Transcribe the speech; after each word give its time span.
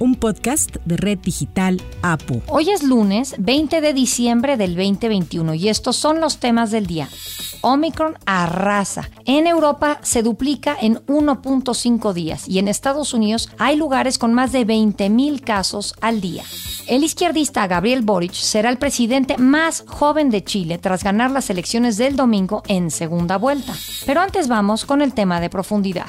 un 0.00 0.16
podcast 0.16 0.76
de 0.84 0.96
Red 0.96 1.18
Digital 1.18 1.80
APU. 2.02 2.42
Hoy 2.48 2.70
es 2.70 2.82
lunes 2.82 3.34
20 3.38 3.80
de 3.80 3.92
diciembre 3.92 4.56
del 4.56 4.74
2021 4.74 5.54
y 5.54 5.68
estos 5.68 5.94
son 5.96 6.20
los 6.20 6.38
temas 6.38 6.70
del 6.70 6.86
día. 6.86 7.08
Omicron 7.60 8.16
arrasa. 8.24 9.10
En 9.26 9.46
Europa 9.46 10.00
se 10.02 10.22
duplica 10.22 10.76
en 10.80 10.96
1.5 11.06 12.12
días 12.14 12.48
y 12.48 12.58
en 12.58 12.68
Estados 12.68 13.12
Unidos 13.12 13.50
hay 13.58 13.76
lugares 13.76 14.18
con 14.18 14.32
más 14.32 14.52
de 14.52 14.66
20.000 14.66 15.42
casos 15.42 15.94
al 16.00 16.22
día. 16.22 16.44
El 16.86 17.04
izquierdista 17.04 17.66
Gabriel 17.66 18.00
Boric 18.00 18.32
será 18.32 18.70
el 18.70 18.78
presidente 18.78 19.36
más 19.36 19.84
joven 19.86 20.30
de 20.30 20.42
Chile 20.42 20.78
tras 20.78 21.04
ganar 21.04 21.30
las 21.30 21.50
elecciones 21.50 21.98
del 21.98 22.16
domingo 22.16 22.62
en 22.68 22.90
segunda 22.90 23.36
vuelta. 23.36 23.74
Pero 24.06 24.22
antes 24.22 24.48
vamos 24.48 24.86
con 24.86 25.02
el 25.02 25.12
tema 25.12 25.40
de 25.40 25.50
profundidad. 25.50 26.06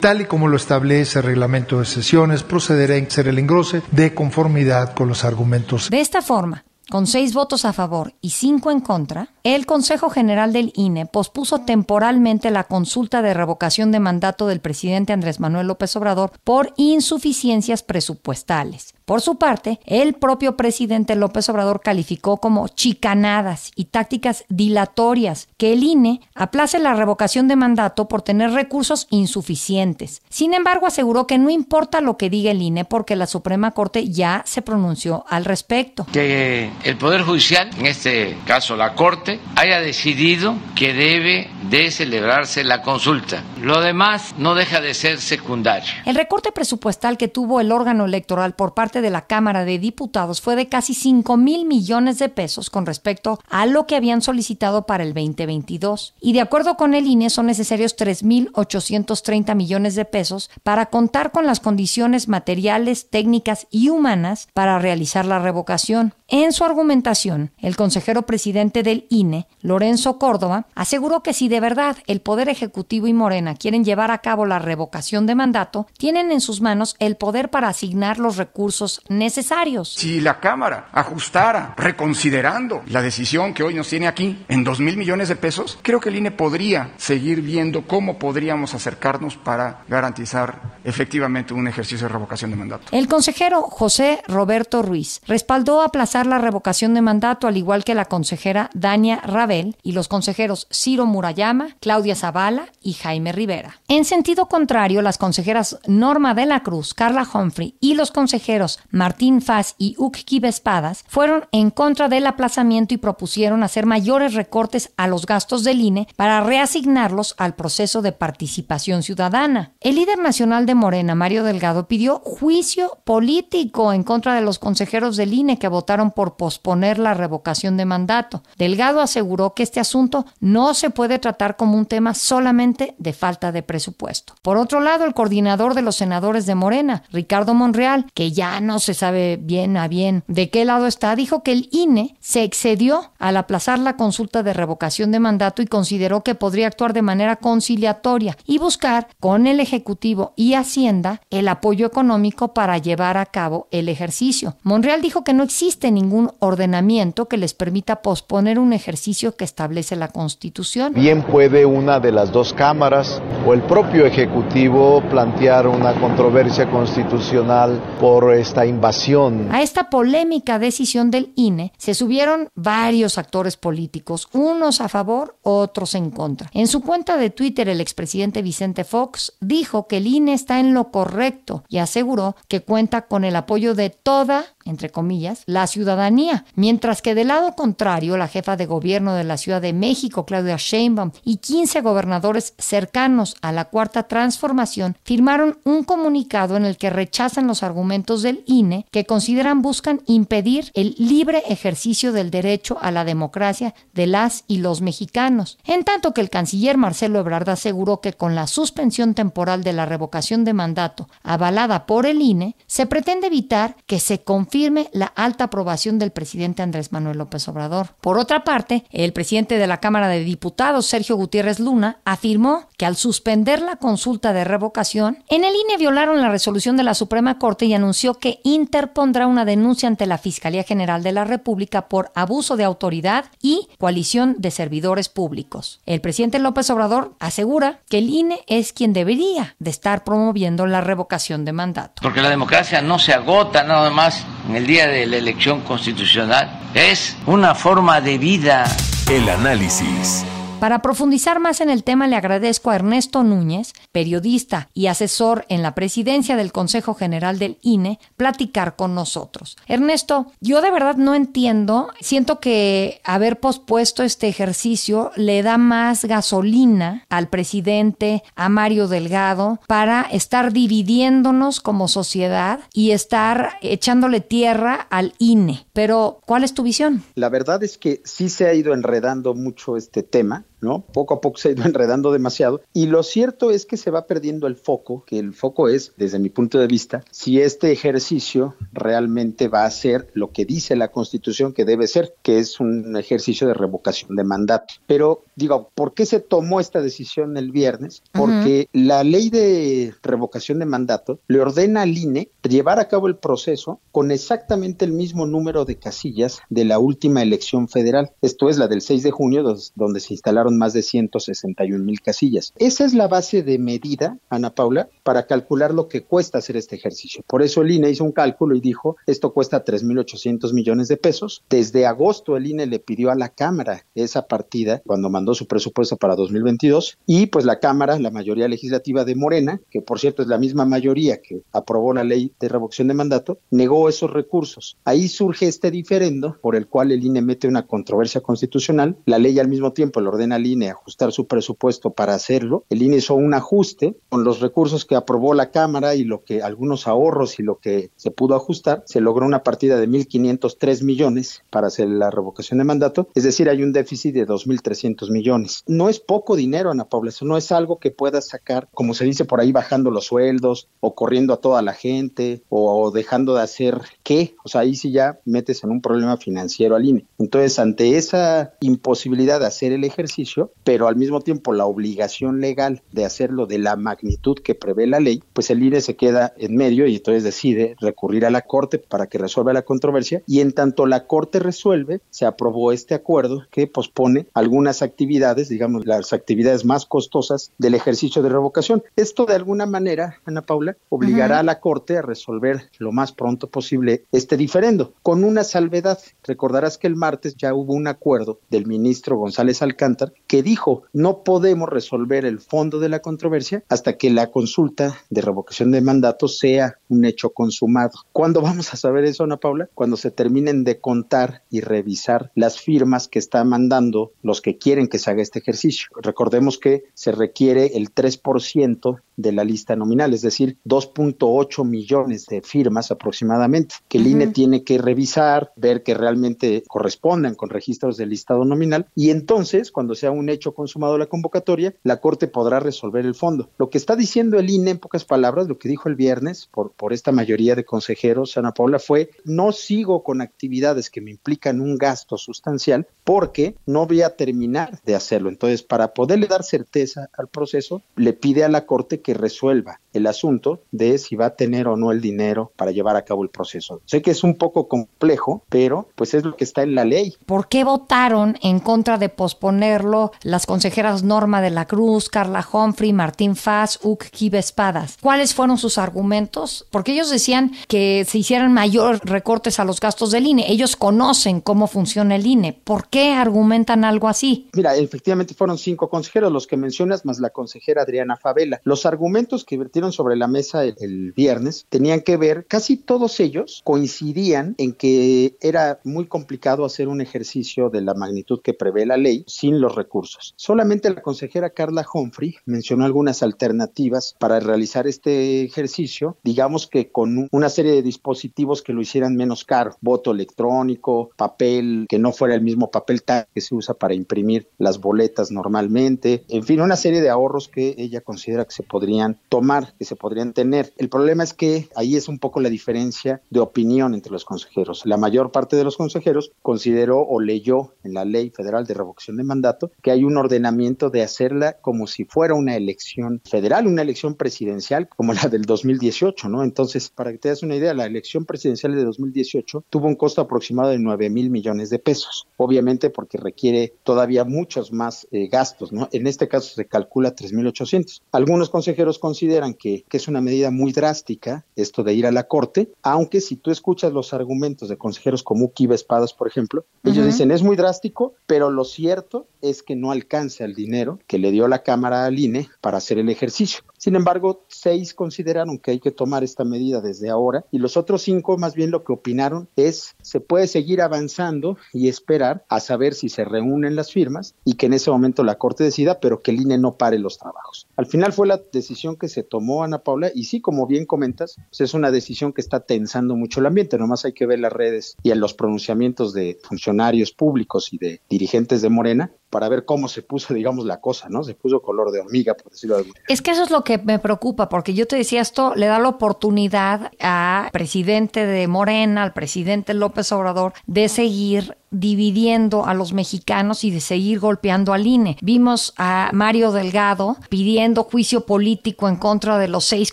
Tal 0.00 0.20
y 0.20 0.26
como 0.26 0.46
lo 0.46 0.56
establece 0.56 1.18
el 1.18 1.24
reglamento 1.24 1.80
de 1.80 1.84
sesiones, 1.84 2.44
procederá 2.44 2.94
a 2.94 2.98
hacer 2.98 3.26
el 3.26 3.38
engrose 3.38 3.82
de 3.90 4.14
conformidad 4.14 4.94
con 4.94 5.08
los 5.08 5.24
argumentos. 5.24 5.90
De 5.90 6.00
esta 6.00 6.22
forma, 6.22 6.64
con 6.88 7.06
seis 7.06 7.34
votos 7.34 7.64
a 7.64 7.72
favor 7.72 8.14
y 8.20 8.30
cinco 8.30 8.70
en 8.70 8.80
contra, 8.80 9.28
el 9.42 9.66
Consejo 9.66 10.08
General 10.08 10.52
del 10.52 10.72
INE 10.74 11.06
pospuso 11.06 11.58
temporalmente 11.58 12.50
la 12.50 12.64
consulta 12.64 13.22
de 13.22 13.34
revocación 13.34 13.90
de 13.90 14.00
mandato 14.00 14.46
del 14.46 14.60
presidente 14.60 15.12
Andrés 15.12 15.40
Manuel 15.40 15.66
López 15.66 15.94
Obrador 15.96 16.30
por 16.44 16.72
insuficiencias 16.76 17.82
presupuestales. 17.82 18.94
Por 19.08 19.22
su 19.22 19.38
parte, 19.38 19.80
el 19.86 20.12
propio 20.12 20.54
presidente 20.54 21.16
López 21.16 21.48
Obrador 21.48 21.80
calificó 21.80 22.36
como 22.36 22.68
chicanadas 22.68 23.72
y 23.74 23.86
tácticas 23.86 24.44
dilatorias 24.50 25.48
que 25.56 25.72
el 25.72 25.82
INE 25.82 26.20
aplace 26.34 26.78
la 26.78 26.92
revocación 26.92 27.48
de 27.48 27.56
mandato 27.56 28.06
por 28.06 28.20
tener 28.20 28.50
recursos 28.50 29.06
insuficientes. 29.08 30.20
Sin 30.28 30.52
embargo, 30.52 30.86
aseguró 30.86 31.26
que 31.26 31.38
no 31.38 31.48
importa 31.48 32.02
lo 32.02 32.18
que 32.18 32.28
diga 32.28 32.50
el 32.50 32.60
INE 32.60 32.84
porque 32.84 33.16
la 33.16 33.26
Suprema 33.26 33.70
Corte 33.70 34.10
ya 34.10 34.42
se 34.44 34.60
pronunció 34.60 35.24
al 35.30 35.46
respecto. 35.46 36.04
Que 36.12 36.70
el 36.84 36.98
Poder 36.98 37.22
Judicial, 37.22 37.70
en 37.78 37.86
este 37.86 38.36
caso 38.44 38.76
la 38.76 38.94
Corte, 38.94 39.40
haya 39.56 39.80
decidido 39.80 40.54
que 40.74 40.92
debe 40.92 41.50
de 41.70 41.90
celebrarse 41.90 42.62
la 42.62 42.82
consulta. 42.82 43.42
Lo 43.62 43.80
demás 43.80 44.34
no 44.36 44.54
deja 44.54 44.82
de 44.82 44.92
ser 44.92 45.18
secundario. 45.18 45.90
El 46.04 46.14
recorte 46.14 46.52
presupuestal 46.52 47.16
que 47.16 47.28
tuvo 47.28 47.62
el 47.62 47.72
órgano 47.72 48.04
electoral 48.04 48.54
por 48.54 48.74
parte 48.74 48.97
de 49.00 49.10
la 49.10 49.26
Cámara 49.26 49.64
de 49.64 49.78
Diputados 49.78 50.40
fue 50.40 50.56
de 50.56 50.68
casi 50.68 50.94
5 50.94 51.36
mil 51.36 51.64
millones 51.64 52.18
de 52.18 52.28
pesos 52.28 52.70
con 52.70 52.86
respecto 52.86 53.38
a 53.48 53.66
lo 53.66 53.86
que 53.86 53.96
habían 53.96 54.22
solicitado 54.22 54.86
para 54.86 55.04
el 55.04 55.14
2022. 55.14 56.14
Y 56.20 56.32
de 56.32 56.40
acuerdo 56.40 56.76
con 56.76 56.94
el 56.94 57.06
INE 57.06 57.30
son 57.30 57.46
necesarios 57.46 57.96
3.830 57.96 59.54
millones 59.54 59.94
de 59.94 60.04
pesos 60.04 60.50
para 60.62 60.86
contar 60.86 61.32
con 61.32 61.46
las 61.46 61.60
condiciones 61.60 62.28
materiales, 62.28 63.10
técnicas 63.10 63.66
y 63.70 63.90
humanas 63.90 64.48
para 64.54 64.78
realizar 64.78 65.24
la 65.24 65.38
revocación. 65.38 66.14
En 66.28 66.52
su 66.52 66.64
argumentación, 66.64 67.52
el 67.58 67.76
consejero 67.76 68.26
presidente 68.26 68.82
del 68.82 69.06
INE, 69.08 69.46
Lorenzo 69.62 70.18
Córdoba, 70.18 70.66
aseguró 70.74 71.22
que 71.22 71.32
si 71.32 71.48
de 71.48 71.60
verdad 71.60 71.96
el 72.06 72.20
Poder 72.20 72.48
Ejecutivo 72.48 73.06
y 73.06 73.14
Morena 73.14 73.54
quieren 73.54 73.84
llevar 73.84 74.10
a 74.10 74.18
cabo 74.18 74.44
la 74.44 74.58
revocación 74.58 75.26
de 75.26 75.34
mandato, 75.34 75.86
tienen 75.96 76.30
en 76.30 76.40
sus 76.40 76.60
manos 76.60 76.96
el 76.98 77.16
poder 77.16 77.50
para 77.50 77.68
asignar 77.68 78.18
los 78.18 78.36
recursos 78.36 78.87
necesarios. 79.08 79.94
Si 79.94 80.20
la 80.20 80.40
Cámara 80.40 80.88
ajustara, 80.92 81.74
reconsiderando 81.76 82.82
la 82.86 83.02
decisión 83.02 83.54
que 83.54 83.62
hoy 83.62 83.74
nos 83.74 83.88
tiene 83.88 84.08
aquí 84.08 84.44
en 84.48 84.64
dos 84.64 84.80
mil 84.80 84.96
millones 84.96 85.28
de 85.28 85.36
pesos, 85.36 85.78
creo 85.82 86.00
que 86.00 86.08
el 86.08 86.16
INE 86.16 86.30
podría 86.30 86.92
seguir 86.96 87.42
viendo 87.42 87.86
cómo 87.86 88.18
podríamos 88.18 88.74
acercarnos 88.74 89.36
para 89.36 89.82
garantizar 89.88 90.78
efectivamente 90.84 91.54
un 91.54 91.68
ejercicio 91.68 92.06
de 92.06 92.12
revocación 92.12 92.50
de 92.50 92.56
mandato. 92.56 92.84
El 92.92 93.08
consejero 93.08 93.62
José 93.62 94.22
Roberto 94.26 94.82
Ruiz 94.82 95.20
respaldó 95.26 95.82
aplazar 95.82 96.26
la 96.26 96.38
revocación 96.38 96.94
de 96.94 97.02
mandato, 97.02 97.46
al 97.46 97.56
igual 97.56 97.84
que 97.84 97.94
la 97.94 98.06
consejera 98.06 98.70
Dania 98.74 99.20
Rabel 99.24 99.76
y 99.82 99.92
los 99.92 100.08
consejeros 100.08 100.66
Ciro 100.72 101.06
Murayama, 101.06 101.76
Claudia 101.80 102.14
Zavala 102.14 102.68
y 102.82 102.94
Jaime 102.94 103.32
Rivera. 103.32 103.80
En 103.88 104.04
sentido 104.04 104.46
contrario, 104.46 105.02
las 105.02 105.18
consejeras 105.18 105.78
Norma 105.86 106.34
de 106.34 106.46
la 106.46 106.60
Cruz, 106.60 106.94
Carla 106.94 107.26
Humphrey 107.32 107.74
y 107.80 107.94
los 107.94 108.10
consejeros 108.10 108.77
Martín 108.90 109.42
Faz 109.42 109.74
y 109.78 109.94
Ukki 109.98 110.40
Espadas 110.44 111.04
fueron 111.08 111.46
en 111.52 111.70
contra 111.70 112.08
del 112.08 112.26
aplazamiento 112.26 112.94
y 112.94 112.98
propusieron 112.98 113.62
hacer 113.62 113.86
mayores 113.86 114.34
recortes 114.34 114.92
a 114.96 115.06
los 115.06 115.26
gastos 115.26 115.64
del 115.64 115.80
INE 115.80 116.08
para 116.16 116.40
reasignarlos 116.40 117.34
al 117.38 117.54
proceso 117.54 118.02
de 118.02 118.12
participación 118.12 119.02
ciudadana. 119.02 119.72
El 119.80 119.96
líder 119.96 120.18
nacional 120.18 120.66
de 120.66 120.74
Morena, 120.74 121.14
Mario 121.14 121.44
Delgado, 121.44 121.88
pidió 121.88 122.20
juicio 122.20 122.98
político 123.04 123.92
en 123.92 124.02
contra 124.02 124.34
de 124.34 124.42
los 124.42 124.58
consejeros 124.58 125.16
del 125.16 125.34
INE 125.34 125.58
que 125.58 125.68
votaron 125.68 126.10
por 126.10 126.36
posponer 126.36 126.98
la 126.98 127.14
revocación 127.14 127.76
de 127.76 127.84
mandato. 127.84 128.42
Delgado 128.56 129.00
aseguró 129.00 129.54
que 129.54 129.62
este 129.62 129.80
asunto 129.80 130.26
no 130.40 130.74
se 130.74 130.90
puede 130.90 131.18
tratar 131.18 131.56
como 131.56 131.76
un 131.76 131.86
tema 131.86 132.14
solamente 132.14 132.94
de 132.98 133.12
falta 133.12 133.52
de 133.52 133.62
presupuesto. 133.62 134.34
Por 134.42 134.56
otro 134.56 134.80
lado, 134.80 135.04
el 135.04 135.14
coordinador 135.14 135.74
de 135.74 135.82
los 135.82 135.96
senadores 135.96 136.46
de 136.46 136.54
Morena, 136.54 137.02
Ricardo 137.10 137.54
Monreal, 137.54 138.06
que 138.14 138.32
ya 138.32 138.60
no 138.68 138.78
se 138.80 138.92
sabe 138.92 139.38
bien 139.40 139.78
a 139.78 139.88
bien 139.88 140.22
de 140.28 140.50
qué 140.50 140.66
lado 140.66 140.86
está, 140.86 141.16
dijo 141.16 141.42
que 141.42 141.52
el 141.52 141.70
INE 141.72 142.16
se 142.20 142.44
excedió 142.44 143.12
al 143.18 143.38
aplazar 143.38 143.78
la 143.78 143.96
consulta 143.96 144.42
de 144.42 144.52
revocación 144.52 145.10
de 145.10 145.20
mandato 145.20 145.62
y 145.62 145.66
consideró 145.66 146.22
que 146.22 146.34
podría 146.34 146.66
actuar 146.66 146.92
de 146.92 147.00
manera 147.00 147.36
conciliatoria 147.36 148.36
y 148.44 148.58
buscar 148.58 149.08
con 149.20 149.46
el 149.46 149.58
Ejecutivo 149.58 150.34
y 150.36 150.52
Hacienda 150.52 151.22
el 151.30 151.48
apoyo 151.48 151.86
económico 151.86 152.52
para 152.52 152.76
llevar 152.76 153.16
a 153.16 153.24
cabo 153.24 153.68
el 153.70 153.88
ejercicio. 153.88 154.56
Monreal 154.62 155.00
dijo 155.00 155.24
que 155.24 155.32
no 155.32 155.44
existe 155.44 155.90
ningún 155.90 156.30
ordenamiento 156.38 157.26
que 157.26 157.38
les 157.38 157.54
permita 157.54 158.02
posponer 158.02 158.58
un 158.58 158.74
ejercicio 158.74 159.34
que 159.34 159.44
establece 159.44 159.96
la 159.96 160.08
Constitución. 160.08 160.92
Bien 160.92 161.22
puede 161.22 161.64
una 161.64 162.00
de 162.00 162.12
las 162.12 162.32
dos 162.32 162.52
cámaras 162.52 163.22
o 163.46 163.54
el 163.54 163.62
propio 163.62 164.04
Ejecutivo 164.04 165.02
plantear 165.08 165.66
una 165.66 165.94
controversia 165.94 166.70
constitucional 166.70 167.80
por 167.98 168.34
esta 168.48 168.64
invasión. 168.64 169.48
A 169.52 169.60
esta 169.60 169.90
polémica 169.90 170.58
decisión 170.58 171.10
del 171.10 171.32
INE 171.36 171.74
se 171.76 171.92
subieron 171.92 172.48
varios 172.54 173.18
actores 173.18 173.58
políticos, 173.58 174.26
unos 174.32 174.80
a 174.80 174.88
favor, 174.88 175.36
otros 175.42 175.94
en 175.94 176.10
contra. 176.10 176.48
En 176.54 176.66
su 176.66 176.80
cuenta 176.80 177.18
de 177.18 177.28
Twitter, 177.28 177.68
el 177.68 177.82
expresidente 177.82 178.40
Vicente 178.40 178.84
Fox 178.84 179.34
dijo 179.40 179.86
que 179.86 179.98
el 179.98 180.06
INE 180.06 180.32
está 180.32 180.60
en 180.60 180.72
lo 180.72 180.90
correcto 180.90 181.62
y 181.68 181.76
aseguró 181.76 182.36
que 182.48 182.62
cuenta 182.62 183.02
con 183.02 183.24
el 183.24 183.36
apoyo 183.36 183.74
de 183.74 183.90
toda 183.90 184.46
entre 184.68 184.90
comillas, 184.90 185.42
la 185.46 185.66
ciudadanía, 185.66 186.44
mientras 186.54 187.00
que 187.00 187.14
del 187.14 187.28
lado 187.28 187.54
contrario, 187.54 188.16
la 188.16 188.28
jefa 188.28 188.56
de 188.56 188.66
gobierno 188.66 189.14
de 189.14 189.24
la 189.24 189.38
Ciudad 189.38 189.62
de 189.62 189.72
México, 189.72 190.26
Claudia 190.26 190.56
Sheinbaum, 190.58 191.12
y 191.24 191.38
15 191.38 191.80
gobernadores 191.80 192.54
cercanos 192.58 193.36
a 193.40 193.50
la 193.50 193.66
Cuarta 193.66 194.04
Transformación 194.04 194.96
firmaron 195.04 195.58
un 195.64 195.84
comunicado 195.84 196.56
en 196.56 196.66
el 196.66 196.76
que 196.76 196.90
rechazan 196.90 197.46
los 197.46 197.62
argumentos 197.62 198.22
del 198.22 198.37
INE 198.46 198.86
que 198.90 199.06
consideran 199.06 199.62
buscan 199.62 200.02
impedir 200.06 200.70
el 200.74 200.94
libre 200.98 201.44
ejercicio 201.48 202.12
del 202.12 202.30
derecho 202.30 202.78
a 202.80 202.90
la 202.90 203.04
democracia 203.04 203.74
de 203.94 204.06
las 204.06 204.44
y 204.48 204.58
los 204.58 204.80
mexicanos. 204.80 205.58
En 205.64 205.84
tanto 205.84 206.12
que 206.12 206.20
el 206.20 206.30
canciller 206.30 206.76
Marcelo 206.76 207.20
Ebrard 207.20 207.48
aseguró 207.48 208.00
que 208.00 208.12
con 208.12 208.34
la 208.34 208.46
suspensión 208.46 209.14
temporal 209.14 209.62
de 209.62 209.72
la 209.72 209.86
revocación 209.86 210.44
de 210.44 210.52
mandato 210.52 211.08
avalada 211.22 211.86
por 211.86 212.06
el 212.06 212.20
INE, 212.20 212.56
se 212.66 212.86
pretende 212.86 213.28
evitar 213.28 213.76
que 213.86 214.00
se 214.00 214.20
confirme 214.22 214.48
firme 214.48 214.88
la 214.92 215.06
alta 215.06 215.44
aprobación 215.44 215.98
del 215.98 216.10
presidente 216.10 216.62
Andrés 216.62 216.92
Manuel 216.92 217.18
López 217.18 217.46
Obrador. 217.48 217.94
Por 218.00 218.18
otra 218.18 218.44
parte, 218.44 218.84
el 218.90 219.12
presidente 219.12 219.58
de 219.58 219.66
la 219.66 219.78
Cámara 219.78 220.08
de 220.08 220.24
Diputados, 220.24 220.86
Sergio 220.86 221.16
Gutiérrez 221.16 221.60
Luna, 221.60 222.00
afirmó 222.04 222.66
que 222.76 222.86
al 222.86 222.96
suspender 222.96 223.62
la 223.62 223.76
consulta 223.76 224.32
de 224.32 224.44
revocación, 224.44 225.22
en 225.28 225.44
el 225.44 225.54
INE 225.54 225.76
violaron 225.78 226.20
la 226.20 226.30
resolución 226.30 226.76
de 226.76 226.82
la 226.82 226.94
Suprema 226.94 227.38
Corte 227.38 227.66
y 227.66 227.74
anunció 227.74 228.14
que 228.14 228.27
interpondrá 228.44 229.26
una 229.26 229.44
denuncia 229.44 229.88
ante 229.88 230.06
la 230.06 230.18
Fiscalía 230.18 230.62
General 230.62 231.02
de 231.02 231.12
la 231.12 231.24
República 231.24 231.88
por 231.88 232.10
abuso 232.14 232.56
de 232.56 232.64
autoridad 232.64 233.26
y 233.40 233.68
coalición 233.78 234.36
de 234.38 234.50
servidores 234.50 235.08
públicos. 235.08 235.80
El 235.86 236.00
presidente 236.00 236.38
López 236.38 236.70
Obrador 236.70 237.14
asegura 237.18 237.80
que 237.88 237.98
el 237.98 238.10
INE 238.10 238.40
es 238.46 238.72
quien 238.72 238.92
debería 238.92 239.56
de 239.58 239.70
estar 239.70 240.04
promoviendo 240.04 240.66
la 240.66 240.80
revocación 240.80 241.44
de 241.44 241.52
mandato. 241.52 242.02
Porque 242.02 242.22
la 242.22 242.30
democracia 242.30 242.82
no 242.82 242.98
se 242.98 243.12
agota 243.12 243.64
nada 243.64 243.90
más 243.90 244.24
en 244.48 244.56
el 244.56 244.66
día 244.66 244.86
de 244.86 245.06
la 245.06 245.16
elección 245.16 245.60
constitucional. 245.62 246.60
Es 246.74 247.16
una 247.26 247.54
forma 247.54 248.00
de 248.00 248.18
vida. 248.18 248.64
El 249.10 249.28
análisis. 249.28 250.24
Para 250.60 250.82
profundizar 250.82 251.38
más 251.38 251.60
en 251.60 251.70
el 251.70 251.84
tema, 251.84 252.08
le 252.08 252.16
agradezco 252.16 252.70
a 252.70 252.74
Ernesto 252.74 253.22
Núñez, 253.22 253.74
periodista 253.92 254.70
y 254.74 254.88
asesor 254.88 255.46
en 255.48 255.62
la 255.62 255.76
presidencia 255.76 256.34
del 256.34 256.50
Consejo 256.50 256.94
General 256.94 257.38
del 257.38 257.58
INE, 257.62 258.00
platicar 258.16 258.74
con 258.74 258.92
nosotros. 258.92 259.56
Ernesto, 259.68 260.32
yo 260.40 260.60
de 260.60 260.72
verdad 260.72 260.96
no 260.96 261.14
entiendo, 261.14 261.90
siento 262.00 262.40
que 262.40 263.00
haber 263.04 263.38
pospuesto 263.38 264.02
este 264.02 264.26
ejercicio 264.26 265.12
le 265.14 265.44
da 265.44 265.58
más 265.58 266.04
gasolina 266.04 267.04
al 267.08 267.28
presidente, 267.28 268.24
a 268.34 268.48
Mario 268.48 268.88
Delgado, 268.88 269.60
para 269.68 270.02
estar 270.10 270.52
dividiéndonos 270.52 271.60
como 271.60 271.86
sociedad 271.86 272.58
y 272.74 272.90
estar 272.90 273.58
echándole 273.62 274.20
tierra 274.20 274.74
al 274.74 275.14
INE. 275.18 275.66
Pero, 275.72 276.20
¿cuál 276.26 276.42
es 276.42 276.52
tu 276.52 276.64
visión? 276.64 277.04
La 277.14 277.28
verdad 277.28 277.62
es 277.62 277.78
que 277.78 278.02
sí 278.04 278.28
se 278.28 278.48
ha 278.48 278.54
ido 278.54 278.74
enredando 278.74 279.34
mucho 279.34 279.76
este 279.76 280.02
tema. 280.02 280.44
¿No? 280.60 280.84
Poco 280.92 281.14
a 281.14 281.20
poco 281.20 281.38
se 281.38 281.48
ha 281.48 281.52
ido 281.52 281.64
enredando 281.66 282.12
demasiado 282.12 282.60
y 282.72 282.86
lo 282.86 283.02
cierto 283.02 283.50
es 283.50 283.66
que 283.66 283.76
se 283.76 283.90
va 283.90 284.06
perdiendo 284.06 284.46
el 284.46 284.56
foco, 284.56 285.04
que 285.06 285.18
el 285.18 285.32
foco 285.32 285.68
es, 285.68 285.92
desde 285.96 286.18
mi 286.18 286.30
punto 286.30 286.58
de 286.58 286.66
vista, 286.66 287.04
si 287.10 287.40
este 287.40 287.72
ejercicio 287.72 288.54
realmente 288.72 289.48
va 289.48 289.64
a 289.64 289.70
ser 289.70 290.08
lo 290.14 290.30
que 290.32 290.44
dice 290.44 290.76
la 290.76 290.88
Constitución 290.88 291.52
que 291.52 291.64
debe 291.64 291.86
ser, 291.86 292.14
que 292.22 292.38
es 292.38 292.60
un 292.60 292.96
ejercicio 292.96 293.46
de 293.46 293.54
revocación 293.54 294.16
de 294.16 294.24
mandato. 294.24 294.74
Pero 294.86 295.24
digo, 295.36 295.70
¿por 295.74 295.94
qué 295.94 296.06
se 296.06 296.20
tomó 296.20 296.60
esta 296.60 296.80
decisión 296.80 297.36
el 297.36 297.52
viernes? 297.52 298.02
Porque 298.12 298.68
la 298.72 299.04
ley 299.04 299.30
de 299.30 299.94
revocación 300.02 300.58
de 300.58 300.66
mandato 300.66 301.20
le 301.28 301.40
ordena 301.40 301.82
al 301.82 301.96
INE 301.96 302.30
llevar 302.48 302.80
a 302.80 302.88
cabo 302.88 303.08
el 303.08 303.16
proceso 303.16 303.80
con 303.92 304.10
exactamente 304.10 304.84
el 304.84 304.92
mismo 304.92 305.26
número 305.26 305.64
de 305.64 305.76
casillas 305.76 306.40
de 306.48 306.64
la 306.64 306.78
última 306.78 307.22
elección 307.22 307.68
federal. 307.68 308.12
Esto 308.22 308.48
es 308.48 308.58
la 308.58 308.68
del 308.68 308.80
6 308.80 309.02
de 309.02 309.10
junio, 309.10 309.56
donde 309.74 310.00
se 310.00 310.14
instalaron 310.14 310.47
más 310.56 310.72
de 310.72 310.82
161 310.82 311.84
mil 311.84 312.00
casillas. 312.00 312.52
Esa 312.56 312.84
es 312.84 312.94
la 312.94 313.08
base 313.08 313.42
de 313.42 313.58
medida, 313.58 314.18
Ana 314.30 314.54
Paula, 314.54 314.88
para 315.02 315.26
calcular 315.26 315.74
lo 315.74 315.88
que 315.88 316.02
cuesta 316.02 316.38
hacer 316.38 316.56
este 316.56 316.76
ejercicio. 316.76 317.22
Por 317.26 317.42
eso 317.42 317.62
el 317.62 317.70
INE 317.70 317.90
hizo 317.90 318.04
un 318.04 318.12
cálculo 318.12 318.56
y 318.56 318.60
dijo, 318.60 318.96
esto 319.06 319.32
cuesta 319.32 319.64
3.800 319.64 320.52
millones 320.52 320.88
de 320.88 320.96
pesos. 320.96 321.42
Desde 321.48 321.86
agosto 321.86 322.36
el 322.36 322.46
INE 322.46 322.66
le 322.66 322.78
pidió 322.78 323.10
a 323.10 323.14
la 323.14 323.28
Cámara 323.28 323.84
esa 323.94 324.26
partida 324.26 324.82
cuando 324.86 325.10
mandó 325.10 325.34
su 325.34 325.46
presupuesto 325.46 325.96
para 325.96 326.16
2022 326.16 326.98
y 327.06 327.26
pues 327.26 327.44
la 327.44 327.58
Cámara, 327.58 327.98
la 327.98 328.10
mayoría 328.10 328.48
legislativa 328.48 329.04
de 329.04 329.14
Morena, 329.14 329.60
que 329.70 329.82
por 329.82 329.98
cierto 329.98 330.22
es 330.22 330.28
la 330.28 330.38
misma 330.38 330.64
mayoría 330.64 331.20
que 331.20 331.42
aprobó 331.52 331.92
la 331.92 332.04
ley 332.04 332.32
de 332.38 332.48
revocación 332.48 332.88
de 332.88 332.94
mandato, 332.94 333.38
negó 333.50 333.88
esos 333.88 334.10
recursos. 334.10 334.76
Ahí 334.84 335.08
surge 335.08 335.46
este 335.46 335.70
diferendo 335.70 336.36
por 336.40 336.56
el 336.56 336.66
cual 336.66 336.92
el 336.92 337.04
INE 337.04 337.22
mete 337.22 337.48
una 337.48 337.66
controversia 337.66 338.20
constitucional. 338.20 338.96
La 339.06 339.18
ley 339.18 339.38
al 339.38 339.48
mismo 339.48 339.72
tiempo 339.72 340.00
le 340.00 340.08
ordena 340.08 340.37
INE 340.46 340.70
ajustar 340.70 341.12
su 341.12 341.26
presupuesto 341.26 341.90
para 341.90 342.14
hacerlo. 342.14 342.64
El 342.70 342.82
INE 342.82 342.96
hizo 342.96 343.14
un 343.14 343.34
ajuste 343.34 343.96
con 344.08 344.24
los 344.24 344.40
recursos 344.40 344.84
que 344.84 344.96
aprobó 344.96 345.34
la 345.34 345.50
Cámara 345.50 345.94
y 345.94 346.04
lo 346.04 346.24
que 346.24 346.42
algunos 346.42 346.86
ahorros 346.86 347.38
y 347.38 347.42
lo 347.42 347.58
que 347.58 347.90
se 347.96 348.10
pudo 348.10 348.34
ajustar, 348.34 348.82
se 348.86 349.00
logró 349.00 349.26
una 349.26 349.42
partida 349.42 349.78
de 349.78 349.88
1.503 349.88 350.82
millones 350.82 351.42
para 351.50 351.68
hacer 351.68 351.88
la 351.88 352.10
revocación 352.10 352.58
de 352.58 352.64
mandato, 352.64 353.08
es 353.14 353.24
decir, 353.24 353.48
hay 353.48 353.62
un 353.62 353.72
déficit 353.72 354.14
de 354.14 354.26
2.300 354.26 355.10
millones. 355.10 355.64
No 355.66 355.88
es 355.88 356.00
poco 356.00 356.36
dinero, 356.36 356.70
Ana 356.70 356.88
Paula, 356.88 357.10
eso 357.10 357.24
no 357.24 357.36
es 357.36 357.52
algo 357.52 357.78
que 357.78 357.90
pueda 357.90 358.20
sacar, 358.20 358.68
como 358.74 358.94
se 358.94 359.04
dice 359.04 359.24
por 359.24 359.40
ahí, 359.40 359.52
bajando 359.52 359.90
los 359.90 360.06
sueldos 360.06 360.68
o 360.80 360.94
corriendo 360.94 361.34
a 361.34 361.40
toda 361.40 361.62
la 361.62 361.74
gente 361.74 362.42
o 362.48 362.90
dejando 362.90 363.34
de 363.34 363.42
hacer 363.42 363.80
qué, 364.02 364.34
o 364.44 364.48
sea, 364.48 364.62
ahí 364.62 364.74
sí 364.74 364.92
ya 364.92 365.18
metes 365.24 365.64
en 365.64 365.70
un 365.70 365.80
problema 365.80 366.16
financiero 366.16 366.76
al 366.76 366.84
INE. 366.84 367.06
Entonces, 367.18 367.58
ante 367.58 367.96
esa 367.96 368.54
imposibilidad 368.60 369.40
de 369.40 369.46
hacer 369.46 369.72
el 369.72 369.84
ejercicio, 369.84 370.27
pero 370.64 370.88
al 370.88 370.96
mismo 370.96 371.20
tiempo 371.20 371.52
la 371.52 371.66
obligación 371.66 372.40
legal 372.40 372.82
de 372.92 373.04
hacerlo 373.04 373.46
de 373.46 373.58
la 373.58 373.76
magnitud 373.76 374.38
que 374.38 374.54
prevé 374.54 374.86
la 374.86 375.00
ley, 375.00 375.22
pues 375.32 375.50
el 375.50 375.62
INE 375.62 375.80
se 375.80 375.96
queda 375.96 376.32
en 376.36 376.56
medio 376.56 376.86
y 376.86 376.96
entonces 376.96 377.24
decide 377.24 377.76
recurrir 377.80 378.26
a 378.26 378.30
la 378.30 378.42
Corte 378.42 378.78
para 378.78 379.06
que 379.06 379.18
resuelva 379.18 379.52
la 379.52 379.62
controversia 379.62 380.22
y 380.26 380.40
en 380.40 380.52
tanto 380.52 380.86
la 380.86 381.06
Corte 381.06 381.38
resuelve, 381.38 382.00
se 382.10 382.26
aprobó 382.26 382.72
este 382.72 382.94
acuerdo 382.94 383.44
que 383.50 383.66
pospone 383.66 384.26
algunas 384.34 384.82
actividades, 384.82 385.48
digamos 385.48 385.86
las 385.86 386.12
actividades 386.12 386.64
más 386.64 386.86
costosas 386.86 387.52
del 387.58 387.74
ejercicio 387.74 388.22
de 388.22 388.28
revocación. 388.28 388.82
Esto 388.96 389.26
de 389.26 389.34
alguna 389.34 389.66
manera, 389.66 390.20
Ana 390.24 390.42
Paula, 390.42 390.76
obligará 390.88 391.40
a 391.40 391.42
la 391.42 391.60
Corte 391.60 391.98
a 391.98 392.02
resolver 392.02 392.70
lo 392.78 392.92
más 392.92 393.12
pronto 393.12 393.48
posible 393.48 394.04
este 394.12 394.36
diferendo, 394.36 394.94
con 395.02 395.24
una 395.24 395.44
salvedad. 395.44 395.98
Recordarás 396.24 396.78
que 396.78 396.86
el 396.86 396.96
martes 396.96 397.36
ya 397.36 397.54
hubo 397.54 397.74
un 397.74 397.86
acuerdo 397.86 398.40
del 398.50 398.66
ministro 398.66 399.16
González 399.16 399.62
Alcántara 399.62 400.12
que 400.26 400.42
dijo 400.42 400.82
no 400.92 401.22
podemos 401.22 401.68
resolver 401.68 402.24
el 402.24 402.40
fondo 402.40 402.78
de 402.78 402.88
la 402.88 403.00
controversia 403.00 403.64
hasta 403.68 403.96
que 403.96 404.10
la 404.10 404.30
consulta 404.30 404.98
de 405.10 405.20
revocación 405.20 405.70
de 405.70 405.80
mandato 405.80 406.28
sea 406.28 406.78
un 406.88 407.04
hecho 407.04 407.30
consumado. 407.30 407.92
¿Cuándo 408.12 408.40
vamos 408.40 408.72
a 408.72 408.76
saber 408.76 409.04
eso, 409.04 409.24
Ana 409.24 409.38
Paula? 409.38 409.68
Cuando 409.74 409.96
se 409.96 410.10
terminen 410.10 410.64
de 410.64 410.80
contar 410.80 411.42
y 411.50 411.60
revisar 411.60 412.30
las 412.34 412.60
firmas 412.60 413.08
que 413.08 413.18
están 413.18 413.48
mandando 413.48 414.12
los 414.22 414.40
que 414.40 414.58
quieren 414.58 414.88
que 414.88 414.98
se 414.98 415.10
haga 415.10 415.22
este 415.22 415.38
ejercicio. 415.38 415.88
Recordemos 416.02 416.58
que 416.58 416.84
se 416.94 417.12
requiere 417.12 417.76
el 417.76 417.94
3% 417.94 419.00
de 419.18 419.32
la 419.32 419.44
lista 419.44 419.76
nominal, 419.76 420.14
es 420.14 420.22
decir, 420.22 420.56
2.8 420.64 421.64
millones 421.66 422.26
de 422.26 422.40
firmas 422.40 422.90
aproximadamente, 422.90 423.74
que 423.88 423.98
el 423.98 424.06
INE 424.06 424.28
tiene 424.28 424.62
que 424.62 424.78
revisar, 424.78 425.52
ver 425.56 425.82
que 425.82 425.92
realmente 425.92 426.62
correspondan 426.68 427.34
con 427.34 427.50
registros 427.50 427.96
del 427.96 428.10
listado 428.10 428.44
nominal 428.44 428.86
y 428.94 429.10
entonces, 429.10 429.72
cuando 429.72 429.94
sea 429.94 430.12
un 430.12 430.28
hecho 430.28 430.54
consumado 430.54 430.96
la 430.96 431.06
convocatoria, 431.06 431.74
la 431.82 432.00
Corte 432.00 432.28
podrá 432.28 432.60
resolver 432.60 433.04
el 433.04 433.14
fondo. 433.14 433.50
Lo 433.58 433.70
que 433.70 433.78
está 433.78 433.96
diciendo 433.96 434.38
el 434.38 434.48
INE, 434.48 434.70
en 434.70 434.78
pocas 434.78 435.04
palabras, 435.04 435.48
lo 435.48 435.58
que 435.58 435.68
dijo 435.68 435.88
el 435.88 435.96
viernes 435.96 436.48
por, 436.52 436.72
por 436.72 436.92
esta 436.92 437.10
mayoría 437.10 437.56
de 437.56 437.64
consejeros, 437.64 438.38
Ana 438.38 438.52
Paula, 438.52 438.78
fue 438.78 439.10
no 439.24 439.50
sigo 439.50 440.04
con 440.04 440.20
actividades 440.20 440.90
que 440.90 441.00
me 441.00 441.10
implican 441.10 441.60
un 441.60 441.76
gasto 441.76 442.16
sustancial 442.16 442.86
porque 443.04 443.56
no 443.66 443.86
voy 443.86 444.02
a 444.02 444.16
terminar 444.16 444.80
de 444.84 444.94
hacerlo. 444.94 445.28
Entonces, 445.28 445.62
para 445.62 445.94
poderle 445.94 446.26
dar 446.26 446.44
certeza 446.44 447.08
al 447.16 447.28
proceso, 447.28 447.82
le 447.96 448.12
pide 448.12 448.44
a 448.44 448.48
la 448.48 448.66
Corte 448.66 449.00
que 449.00 449.07
resuelva 449.14 449.80
el 449.92 450.06
asunto 450.06 450.62
de 450.70 450.98
si 450.98 451.16
va 451.16 451.26
a 451.26 451.36
tener 451.36 451.68
o 451.68 451.76
no 451.76 451.92
el 451.92 452.00
dinero 452.00 452.52
para 452.56 452.70
llevar 452.70 452.96
a 452.96 453.04
cabo 453.04 453.22
el 453.22 453.30
proceso. 453.30 453.80
Sé 453.84 454.02
que 454.02 454.10
es 454.10 454.22
un 454.22 454.36
poco 454.36 454.68
complejo, 454.68 455.42
pero 455.48 455.88
pues 455.94 456.14
es 456.14 456.24
lo 456.24 456.36
que 456.36 456.44
está 456.44 456.62
en 456.62 456.74
la 456.74 456.84
ley. 456.84 457.14
¿Por 457.26 457.48
qué 457.48 457.64
votaron 457.64 458.38
en 458.42 458.60
contra 458.60 458.98
de 458.98 459.08
posponerlo 459.08 460.12
las 460.22 460.46
consejeras 460.46 461.02
Norma 461.02 461.42
de 461.42 461.50
la 461.50 461.66
Cruz, 461.66 462.08
Carla 462.08 462.46
Humphrey, 462.50 462.92
Martín 462.92 463.36
Faz, 463.36 463.78
Uc 463.82 464.04
Espadas? 464.32 464.96
¿Cuáles 465.00 465.34
fueron 465.34 465.58
sus 465.58 465.78
argumentos? 465.78 466.66
Porque 466.70 466.92
ellos 466.92 467.10
decían 467.10 467.52
que 467.66 468.04
se 468.06 468.18
hicieran 468.18 468.52
mayor 468.52 469.00
recortes 469.04 469.58
a 469.58 469.64
los 469.64 469.80
gastos 469.80 470.10
del 470.10 470.26
INE. 470.26 470.50
Ellos 470.50 470.76
conocen 470.76 471.40
cómo 471.40 471.66
funciona 471.66 472.16
el 472.16 472.26
INE. 472.26 472.52
¿Por 472.52 472.88
qué 472.88 473.12
argumentan 473.12 473.84
algo 473.84 474.08
así? 474.08 474.48
Mira, 474.52 474.76
efectivamente 474.76 475.34
fueron 475.34 475.58
cinco 475.58 475.88
consejeros 475.88 476.32
los 476.32 476.46
que 476.46 476.56
mencionas, 476.56 477.04
más 477.04 477.18
la 477.18 477.30
consejera 477.30 477.82
Adriana 477.82 478.16
Favela. 478.16 478.60
Los 478.64 478.86
argumentos 478.86 478.97
que 479.46 479.56
vertieron 479.56 479.92
sobre 479.92 480.16
la 480.16 480.28
mesa 480.28 480.64
el, 480.64 481.12
viernes 481.16 481.66
tenían 481.68 482.00
que 482.00 482.16
ver, 482.16 482.44
casi 482.46 482.76
todos 482.76 483.20
ellos 483.20 483.62
coincidían 483.64 484.54
en 484.58 484.72
que 484.72 485.36
era 485.40 485.80
muy 485.84 486.06
complicado 486.06 486.64
hacer 486.64 486.88
un 486.88 487.00
ejercicio 487.00 487.70
de 487.70 487.80
la 487.80 487.94
magnitud 487.94 488.40
que 488.42 488.54
prevé 488.54 488.84
la 488.84 488.96
ley 488.96 489.24
sin 489.26 489.60
los 489.60 489.74
recursos. 489.74 490.34
Solamente 490.36 490.90
la 490.90 491.02
consejera 491.02 491.50
Carla 491.50 491.86
Humphrey 491.92 492.36
mencionó 492.44 492.84
algunas 492.84 493.22
alternativas 493.22 494.16
para 494.18 494.40
realizar 494.40 494.86
este 494.86 495.42
ejercicio, 495.42 496.16
digamos 496.22 496.66
que 496.66 496.90
con 496.90 497.28
una 497.32 497.48
serie 497.48 497.72
de 497.72 497.82
dispositivos 497.82 498.62
que 498.62 498.72
lo 498.72 498.82
hicieran 498.82 499.16
menos 499.16 499.44
caro, 499.44 499.76
voto 499.80 500.10
electrónico, 500.10 501.10
papel 501.16 501.86
que 501.88 501.98
no 501.98 502.12
fuera 502.12 502.34
el 502.34 502.42
mismo 502.42 502.70
papel 502.70 502.98
que 503.34 503.40
se 503.40 503.54
usa 503.54 503.74
para 503.74 503.94
imprimir 503.94 504.48
las 504.58 504.80
boletas 504.80 505.30
normalmente, 505.30 506.24
en 506.28 506.42
fin, 506.42 506.60
una 506.60 506.76
serie 506.76 507.00
de 507.00 507.10
ahorros 507.10 507.48
que 507.48 507.74
ella 507.78 508.00
considera 508.00 508.44
que 508.44 508.52
se 508.52 508.62
podrían 508.88 509.18
tomar, 509.28 509.74
que 509.78 509.84
se 509.84 509.96
podrían 509.96 510.32
tener. 510.32 510.72
El 510.78 510.88
problema 510.88 511.22
es 511.22 511.34
que 511.34 511.68
ahí 511.76 511.94
es 511.96 512.08
un 512.08 512.18
poco 512.18 512.40
la 512.40 512.48
diferencia 512.48 513.20
de 513.28 513.38
opinión 513.38 513.92
entre 513.92 514.10
los 514.10 514.24
consejeros. 514.24 514.80
La 514.86 514.96
mayor 514.96 515.30
parte 515.30 515.56
de 515.56 515.64
los 515.64 515.76
consejeros 515.76 516.32
consideró 516.40 517.02
o 517.02 517.20
leyó 517.20 517.74
en 517.84 517.92
la 517.92 518.06
Ley 518.06 518.30
Federal 518.30 518.66
de 518.66 518.72
Revocación 518.72 519.18
de 519.18 519.24
Mandato 519.24 519.72
que 519.82 519.90
hay 519.90 520.04
un 520.04 520.16
ordenamiento 520.16 520.88
de 520.88 521.02
hacerla 521.02 521.58
como 521.60 521.86
si 521.86 522.06
fuera 522.06 522.32
una 522.32 522.56
elección 522.56 523.20
federal, 523.28 523.66
una 523.66 523.82
elección 523.82 524.14
presidencial 524.14 524.88
como 524.88 525.12
la 525.12 525.28
del 525.28 525.42
2018, 525.42 526.30
¿no? 526.30 526.42
Entonces, 526.42 526.88
para 526.88 527.12
que 527.12 527.18
te 527.18 527.28
das 527.28 527.42
una 527.42 527.56
idea, 527.56 527.74
la 527.74 527.84
elección 527.84 528.24
presidencial 528.24 528.74
de 528.74 528.84
2018 528.84 529.64
tuvo 529.68 529.86
un 529.86 529.96
costo 529.96 530.22
aproximado 530.22 530.70
de 530.70 530.78
9 530.78 531.10
mil 531.10 531.28
millones 531.28 531.68
de 531.68 531.78
pesos. 531.78 532.26
Obviamente 532.38 532.88
porque 532.88 533.18
requiere 533.18 533.74
todavía 533.82 534.24
muchos 534.24 534.72
más 534.72 535.06
eh, 535.10 535.28
gastos, 535.28 535.72
¿no? 535.72 535.90
En 535.92 536.06
este 536.06 536.26
caso 536.26 536.54
se 536.54 536.64
calcula 536.64 537.14
3.800. 537.14 538.00
Algunos 538.12 538.48
consejeros 538.48 538.67
consideran 538.98 539.54
que, 539.54 539.84
que, 539.88 539.96
es 539.96 540.08
una 540.08 540.20
medida 540.20 540.50
muy 540.50 540.72
drástica 540.72 541.44
esto 541.56 541.82
de 541.82 541.94
ir 541.94 542.06
a 542.06 542.12
la 542.12 542.28
corte, 542.28 542.70
aunque 542.82 543.20
si 543.20 543.36
tú 543.36 543.50
escuchas 543.50 543.92
los 543.92 544.12
argumentos 544.12 544.68
de 544.68 544.78
consejeros 544.78 545.22
como 545.22 545.46
Ukiba 545.46 545.74
Espadas, 545.74 546.12
por 546.12 546.28
ejemplo, 546.28 546.64
ellos 546.84 547.06
dicen 547.06 547.30
es 547.30 547.42
muy 547.42 547.56
drástico, 547.56 548.14
pero 548.26 548.50
lo 548.50 548.64
cierto 548.64 549.26
es 549.42 549.62
que 549.62 549.76
no 549.76 549.90
alcanza 549.90 550.44
el 550.44 550.54
dinero 550.54 550.98
que 551.06 551.18
le 551.18 551.30
dio 551.30 551.48
la 551.48 551.62
Cámara 551.62 552.06
al 552.06 552.18
INE 552.18 552.48
para 552.60 552.78
hacer 552.78 552.98
el 552.98 553.08
ejercicio. 553.08 553.62
Sin 553.78 553.96
embargo, 553.96 554.44
seis 554.48 554.92
consideraron 554.92 555.58
que 555.58 555.70
hay 555.70 555.80
que 555.80 555.90
tomar 555.90 556.24
esta 556.24 556.44
medida 556.44 556.80
desde 556.80 557.10
ahora 557.10 557.44
y 557.50 557.58
los 557.58 557.76
otros 557.76 558.02
cinco 558.02 558.36
más 558.36 558.54
bien 558.54 558.70
lo 558.70 558.84
que 558.84 558.92
opinaron 558.92 559.48
es 559.56 559.94
se 560.02 560.20
puede 560.20 560.46
seguir 560.48 560.82
avanzando 560.82 561.56
y 561.72 561.88
esperar 561.88 562.44
a 562.48 562.60
saber 562.60 562.94
si 562.94 563.08
se 563.08 563.24
reúnen 563.24 563.76
las 563.76 563.92
firmas 563.92 564.34
y 564.44 564.54
que 564.54 564.66
en 564.66 564.74
ese 564.74 564.90
momento 564.90 565.22
la 565.22 565.38
Corte 565.38 565.64
decida, 565.64 566.00
pero 566.00 566.22
que 566.22 566.32
el 566.32 566.40
INE 566.40 566.58
no 566.58 566.76
pare 566.76 566.98
los 566.98 567.18
trabajos. 567.18 567.68
Al 567.76 567.86
final 567.86 568.12
fue 568.12 568.26
la 568.26 568.40
decisión 568.52 568.96
que 568.96 569.08
se 569.08 569.22
tomó 569.22 569.62
Ana 569.62 569.78
Paula 569.78 570.10
y 570.14 570.24
sí, 570.24 570.40
como 570.40 570.66
bien 570.66 570.84
comentas, 570.84 571.36
pues 571.48 571.60
es 571.60 571.74
una 571.74 571.90
decisión 571.90 572.32
que 572.32 572.40
está 572.40 572.60
tensando 572.60 573.14
mucho 573.14 573.40
el 573.40 573.46
ambiente, 573.46 573.78
nomás 573.78 574.04
hay 574.04 574.12
que 574.12 574.26
ver 574.26 574.40
las 574.40 574.52
redes 574.52 574.96
y 575.02 575.12
en 575.12 575.20
los 575.20 575.34
pronunciamientos 575.34 576.12
de 576.12 576.38
funcionarios 576.42 577.12
públicos 577.12 577.72
y 577.72 577.78
de 577.78 578.00
dirigentes 578.08 578.62
de 578.62 578.68
Morena 578.68 579.12
para 579.30 579.48
ver 579.48 579.64
cómo 579.64 579.88
se 579.88 580.02
puso, 580.02 580.34
digamos, 580.34 580.64
la 580.64 580.80
cosa, 580.80 581.08
¿no? 581.08 581.22
Se 581.24 581.34
puso 581.34 581.60
color 581.60 581.90
de 581.90 582.00
hormiga, 582.00 582.34
por 582.34 582.52
decirlo 582.52 582.76
de 582.76 582.82
alguna 582.82 583.00
Es 583.08 583.22
que 583.22 583.30
eso 583.30 583.42
es 583.42 583.50
lo 583.50 583.64
que 583.64 583.67
me 583.76 583.98
preocupa, 583.98 584.48
porque 584.48 584.72
yo 584.72 584.86
te 584.86 584.96
decía, 584.96 585.20
esto 585.20 585.54
le 585.54 585.66
da 585.66 585.78
la 585.78 585.90
oportunidad 585.90 586.90
al 587.00 587.50
presidente 587.50 588.24
de 588.24 588.48
Morena, 588.48 589.02
al 589.02 589.12
presidente 589.12 589.74
López 589.74 590.10
Obrador, 590.12 590.54
de 590.66 590.88
seguir 590.88 591.58
dividiendo 591.70 592.66
a 592.66 592.74
los 592.74 592.92
mexicanos 592.92 593.64
y 593.64 593.70
de 593.70 593.80
seguir 593.80 594.20
golpeando 594.20 594.72
al 594.72 594.86
INE. 594.86 595.16
Vimos 595.20 595.74
a 595.76 596.10
Mario 596.12 596.52
Delgado 596.52 597.16
pidiendo 597.28 597.84
juicio 597.84 598.26
político 598.26 598.88
en 598.88 598.96
contra 598.96 599.38
de 599.38 599.48
los 599.48 599.64
seis 599.64 599.92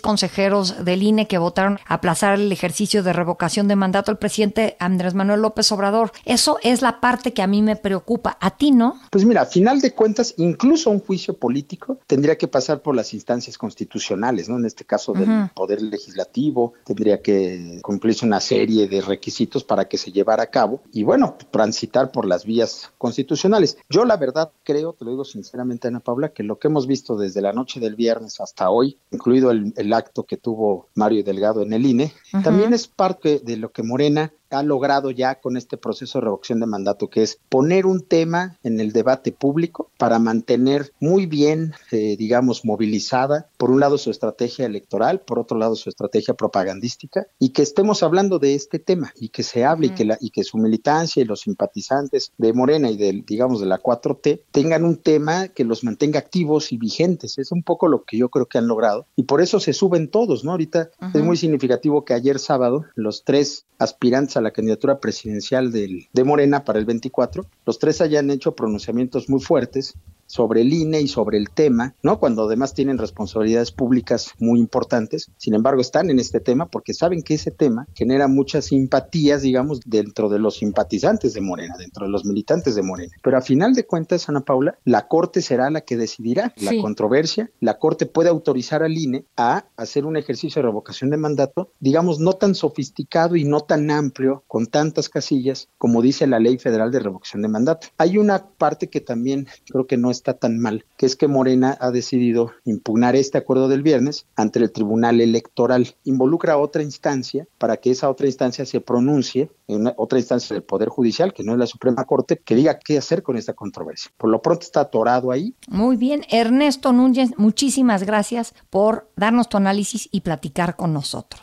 consejeros 0.00 0.84
del 0.84 1.02
INE 1.02 1.26
que 1.26 1.38
votaron 1.38 1.78
aplazar 1.86 2.38
el 2.38 2.50
ejercicio 2.52 3.02
de 3.02 3.12
revocación 3.12 3.68
de 3.68 3.76
mandato 3.76 4.10
al 4.10 4.18
presidente 4.18 4.76
Andrés 4.78 5.14
Manuel 5.14 5.42
López 5.42 5.70
Obrador. 5.72 6.12
Eso 6.24 6.58
es 6.62 6.82
la 6.82 7.00
parte 7.00 7.32
que 7.32 7.42
a 7.42 7.46
mí 7.46 7.62
me 7.62 7.76
preocupa. 7.76 8.36
¿A 8.40 8.56
ti 8.56 8.70
no? 8.70 9.00
Pues 9.10 9.24
mira, 9.24 9.42
a 9.42 9.46
final 9.46 9.80
de 9.80 9.92
cuentas, 9.92 10.34
incluso 10.36 10.90
un 10.90 11.00
juicio 11.00 11.36
político 11.36 11.98
tendría 12.06 12.36
que 12.36 12.48
pasar 12.48 12.80
por 12.80 12.94
las 12.94 13.14
instancias 13.14 13.58
constitucionales, 13.58 14.48
¿no? 14.48 14.56
En 14.56 14.64
este 14.64 14.84
caso 14.84 15.12
del 15.12 15.50
Poder 15.54 15.82
Legislativo, 15.82 16.74
tendría 16.84 17.22
que 17.22 17.78
cumplirse 17.82 18.26
una 18.26 18.40
serie 18.40 18.88
de 18.88 19.00
requisitos 19.00 19.64
para 19.64 19.86
que 19.86 19.98
se 19.98 20.12
llevara 20.12 20.44
a 20.44 20.50
cabo. 20.50 20.82
Y 20.92 21.02
bueno, 21.02 21.36
transitar 21.66 22.12
por 22.12 22.26
las 22.26 22.44
vías 22.44 22.92
constitucionales. 22.96 23.76
Yo 23.90 24.04
la 24.04 24.16
verdad 24.16 24.52
creo, 24.62 24.92
te 24.92 25.04
lo 25.04 25.10
digo 25.10 25.24
sinceramente 25.24 25.88
Ana 25.88 25.98
Paula, 25.98 26.28
que 26.28 26.44
lo 26.44 26.60
que 26.60 26.68
hemos 26.68 26.86
visto 26.86 27.16
desde 27.16 27.40
la 27.40 27.52
noche 27.52 27.80
del 27.80 27.96
viernes 27.96 28.40
hasta 28.40 28.70
hoy, 28.70 28.96
incluido 29.10 29.50
el, 29.50 29.74
el 29.76 29.92
acto 29.92 30.22
que 30.22 30.36
tuvo 30.36 30.86
Mario 30.94 31.24
Delgado 31.24 31.62
en 31.62 31.72
el 31.72 31.84
INE, 31.84 32.12
también 32.44 32.72
es 32.72 32.86
parte 32.86 33.40
de 33.40 33.56
lo 33.56 33.72
que 33.72 33.82
Morena 33.82 34.32
ha 34.50 34.62
logrado 34.62 35.10
ya 35.10 35.40
con 35.40 35.56
este 35.56 35.76
proceso 35.76 36.18
de 36.18 36.24
revocación 36.24 36.60
de 36.60 36.66
mandato, 36.66 37.08
que 37.08 37.22
es 37.22 37.38
poner 37.48 37.86
un 37.86 38.02
tema 38.02 38.58
en 38.62 38.80
el 38.80 38.92
debate 38.92 39.32
público 39.32 39.90
para 39.98 40.18
mantener 40.18 40.92
muy 41.00 41.26
bien, 41.26 41.74
eh, 41.90 42.16
digamos, 42.16 42.64
movilizada, 42.64 43.48
por 43.56 43.70
un 43.70 43.80
lado 43.80 43.98
su 43.98 44.10
estrategia 44.10 44.66
electoral, 44.66 45.20
por 45.20 45.38
otro 45.38 45.58
lado 45.58 45.76
su 45.76 45.88
estrategia 45.88 46.34
propagandística, 46.34 47.26
y 47.38 47.50
que 47.50 47.62
estemos 47.62 48.02
hablando 48.02 48.38
de 48.38 48.54
este 48.54 48.78
tema 48.78 49.12
y 49.16 49.28
que 49.30 49.42
se 49.42 49.64
hable 49.64 49.88
y, 49.88 49.90
que 49.90 50.04
la, 50.04 50.18
y 50.20 50.30
que 50.30 50.44
su 50.44 50.58
militancia 50.58 51.22
y 51.22 51.26
los 51.26 51.40
simpatizantes 51.40 52.32
de 52.38 52.52
Morena 52.52 52.90
y 52.90 52.96
del, 52.96 53.24
digamos, 53.24 53.60
de 53.60 53.66
la 53.66 53.80
4T 53.80 54.42
tengan 54.50 54.84
un 54.84 54.96
tema 54.96 55.48
que 55.48 55.64
los 55.64 55.84
mantenga 55.84 56.18
activos 56.18 56.72
y 56.72 56.78
vigentes. 56.78 57.38
Es 57.38 57.52
un 57.52 57.62
poco 57.62 57.88
lo 57.88 58.04
que 58.04 58.16
yo 58.16 58.28
creo 58.28 58.46
que 58.46 58.58
han 58.58 58.68
logrado 58.68 59.06
y 59.16 59.24
por 59.24 59.40
eso 59.40 59.60
se 59.60 59.72
suben 59.72 60.08
todos, 60.08 60.44
¿no? 60.44 60.52
Ahorita 60.52 60.90
es 61.14 61.22
muy 61.22 61.36
significativo 61.36 62.04
que 62.04 62.14
ayer 62.14 62.38
sábado 62.38 62.84
los 62.94 63.24
tres 63.24 63.66
aspirantes 63.78 64.35
a 64.36 64.40
la 64.42 64.50
candidatura 64.50 65.00
presidencial 65.00 65.72
del, 65.72 66.08
de 66.12 66.24
Morena 66.24 66.64
para 66.64 66.78
el 66.78 66.84
24, 66.84 67.46
los 67.66 67.78
tres 67.78 68.00
hayan 68.00 68.30
hecho 68.30 68.54
pronunciamientos 68.54 69.28
muy 69.28 69.40
fuertes 69.40 69.94
sobre 70.26 70.62
el 70.62 70.72
INE 70.72 71.00
y 71.00 71.08
sobre 71.08 71.38
el 71.38 71.50
tema, 71.50 71.94
¿no? 72.02 72.18
Cuando 72.18 72.44
además 72.44 72.74
tienen 72.74 72.98
responsabilidades 72.98 73.72
públicas 73.72 74.32
muy 74.38 74.58
importantes. 74.58 75.30
Sin 75.36 75.54
embargo, 75.54 75.80
están 75.80 76.10
en 76.10 76.18
este 76.18 76.40
tema 76.40 76.66
porque 76.66 76.94
saben 76.94 77.22
que 77.22 77.34
ese 77.34 77.50
tema 77.50 77.86
genera 77.94 78.28
muchas 78.28 78.66
simpatías, 78.66 79.42
digamos, 79.42 79.80
dentro 79.86 80.28
de 80.28 80.38
los 80.38 80.56
simpatizantes 80.56 81.34
de 81.34 81.40
Morena, 81.40 81.76
dentro 81.78 82.06
de 82.06 82.12
los 82.12 82.24
militantes 82.24 82.74
de 82.74 82.82
Morena. 82.82 83.12
Pero 83.22 83.38
a 83.38 83.42
final 83.42 83.74
de 83.74 83.86
cuentas, 83.86 84.28
Ana 84.28 84.40
Paula, 84.40 84.78
la 84.84 85.06
Corte 85.08 85.42
será 85.42 85.70
la 85.70 85.82
que 85.82 85.96
decidirá 85.96 86.52
la 86.56 86.72
controversia. 86.80 87.50
La 87.60 87.78
Corte 87.78 88.06
puede 88.06 88.28
autorizar 88.28 88.82
al 88.82 88.96
INE 88.96 89.24
a 89.36 89.66
hacer 89.76 90.04
un 90.06 90.16
ejercicio 90.16 90.60
de 90.60 90.66
revocación 90.66 91.10
de 91.10 91.16
mandato, 91.16 91.70
digamos, 91.80 92.18
no 92.18 92.32
tan 92.32 92.54
sofisticado 92.54 93.36
y 93.36 93.44
no 93.44 93.60
tan 93.60 93.90
amplio, 93.90 94.42
con 94.48 94.66
tantas 94.66 95.08
casillas, 95.08 95.68
como 95.78 96.02
dice 96.02 96.26
la 96.26 96.40
Ley 96.40 96.58
Federal 96.58 96.90
de 96.90 97.00
Revocación 97.00 97.42
de 97.42 97.48
Mandato. 97.48 97.55
Hay 97.98 98.18
una 98.18 98.46
parte 98.46 98.88
que 98.88 99.00
también 99.00 99.46
creo 99.70 99.86
que 99.86 99.96
no 99.96 100.10
está 100.10 100.34
tan 100.34 100.58
mal, 100.58 100.84
que 100.96 101.06
es 101.06 101.16
que 101.16 101.28
Morena 101.28 101.76
ha 101.80 101.90
decidido 101.90 102.52
impugnar 102.64 103.16
este 103.16 103.38
acuerdo 103.38 103.68
del 103.68 103.82
viernes 103.82 104.26
ante 104.36 104.58
el 104.58 104.70
Tribunal 104.70 105.20
Electoral. 105.20 105.94
Involucra 106.04 106.54
a 106.54 106.58
otra 106.58 106.82
instancia 106.82 107.46
para 107.58 107.76
que 107.78 107.90
esa 107.90 108.10
otra 108.10 108.26
instancia 108.26 108.66
se 108.66 108.80
pronuncie, 108.80 109.50
en 109.68 109.92
otra 109.96 110.18
instancia 110.18 110.54
del 110.54 110.62
Poder 110.62 110.88
Judicial, 110.88 111.32
que 111.32 111.42
no 111.42 111.52
es 111.52 111.58
la 111.58 111.66
Suprema 111.66 112.04
Corte, 112.04 112.38
que 112.38 112.54
diga 112.54 112.78
qué 112.78 112.98
hacer 112.98 113.22
con 113.22 113.36
esta 113.36 113.54
controversia. 113.54 114.10
Por 114.16 114.30
lo 114.30 114.42
pronto 114.42 114.64
está 114.64 114.80
atorado 114.80 115.30
ahí. 115.30 115.54
Muy 115.68 115.96
bien, 115.96 116.22
Ernesto 116.30 116.92
Núñez, 116.92 117.30
muchísimas 117.36 118.02
gracias 118.04 118.54
por 118.70 119.10
darnos 119.16 119.48
tu 119.48 119.56
análisis 119.56 120.08
y 120.12 120.20
platicar 120.20 120.76
con 120.76 120.92
nosotros. 120.92 121.42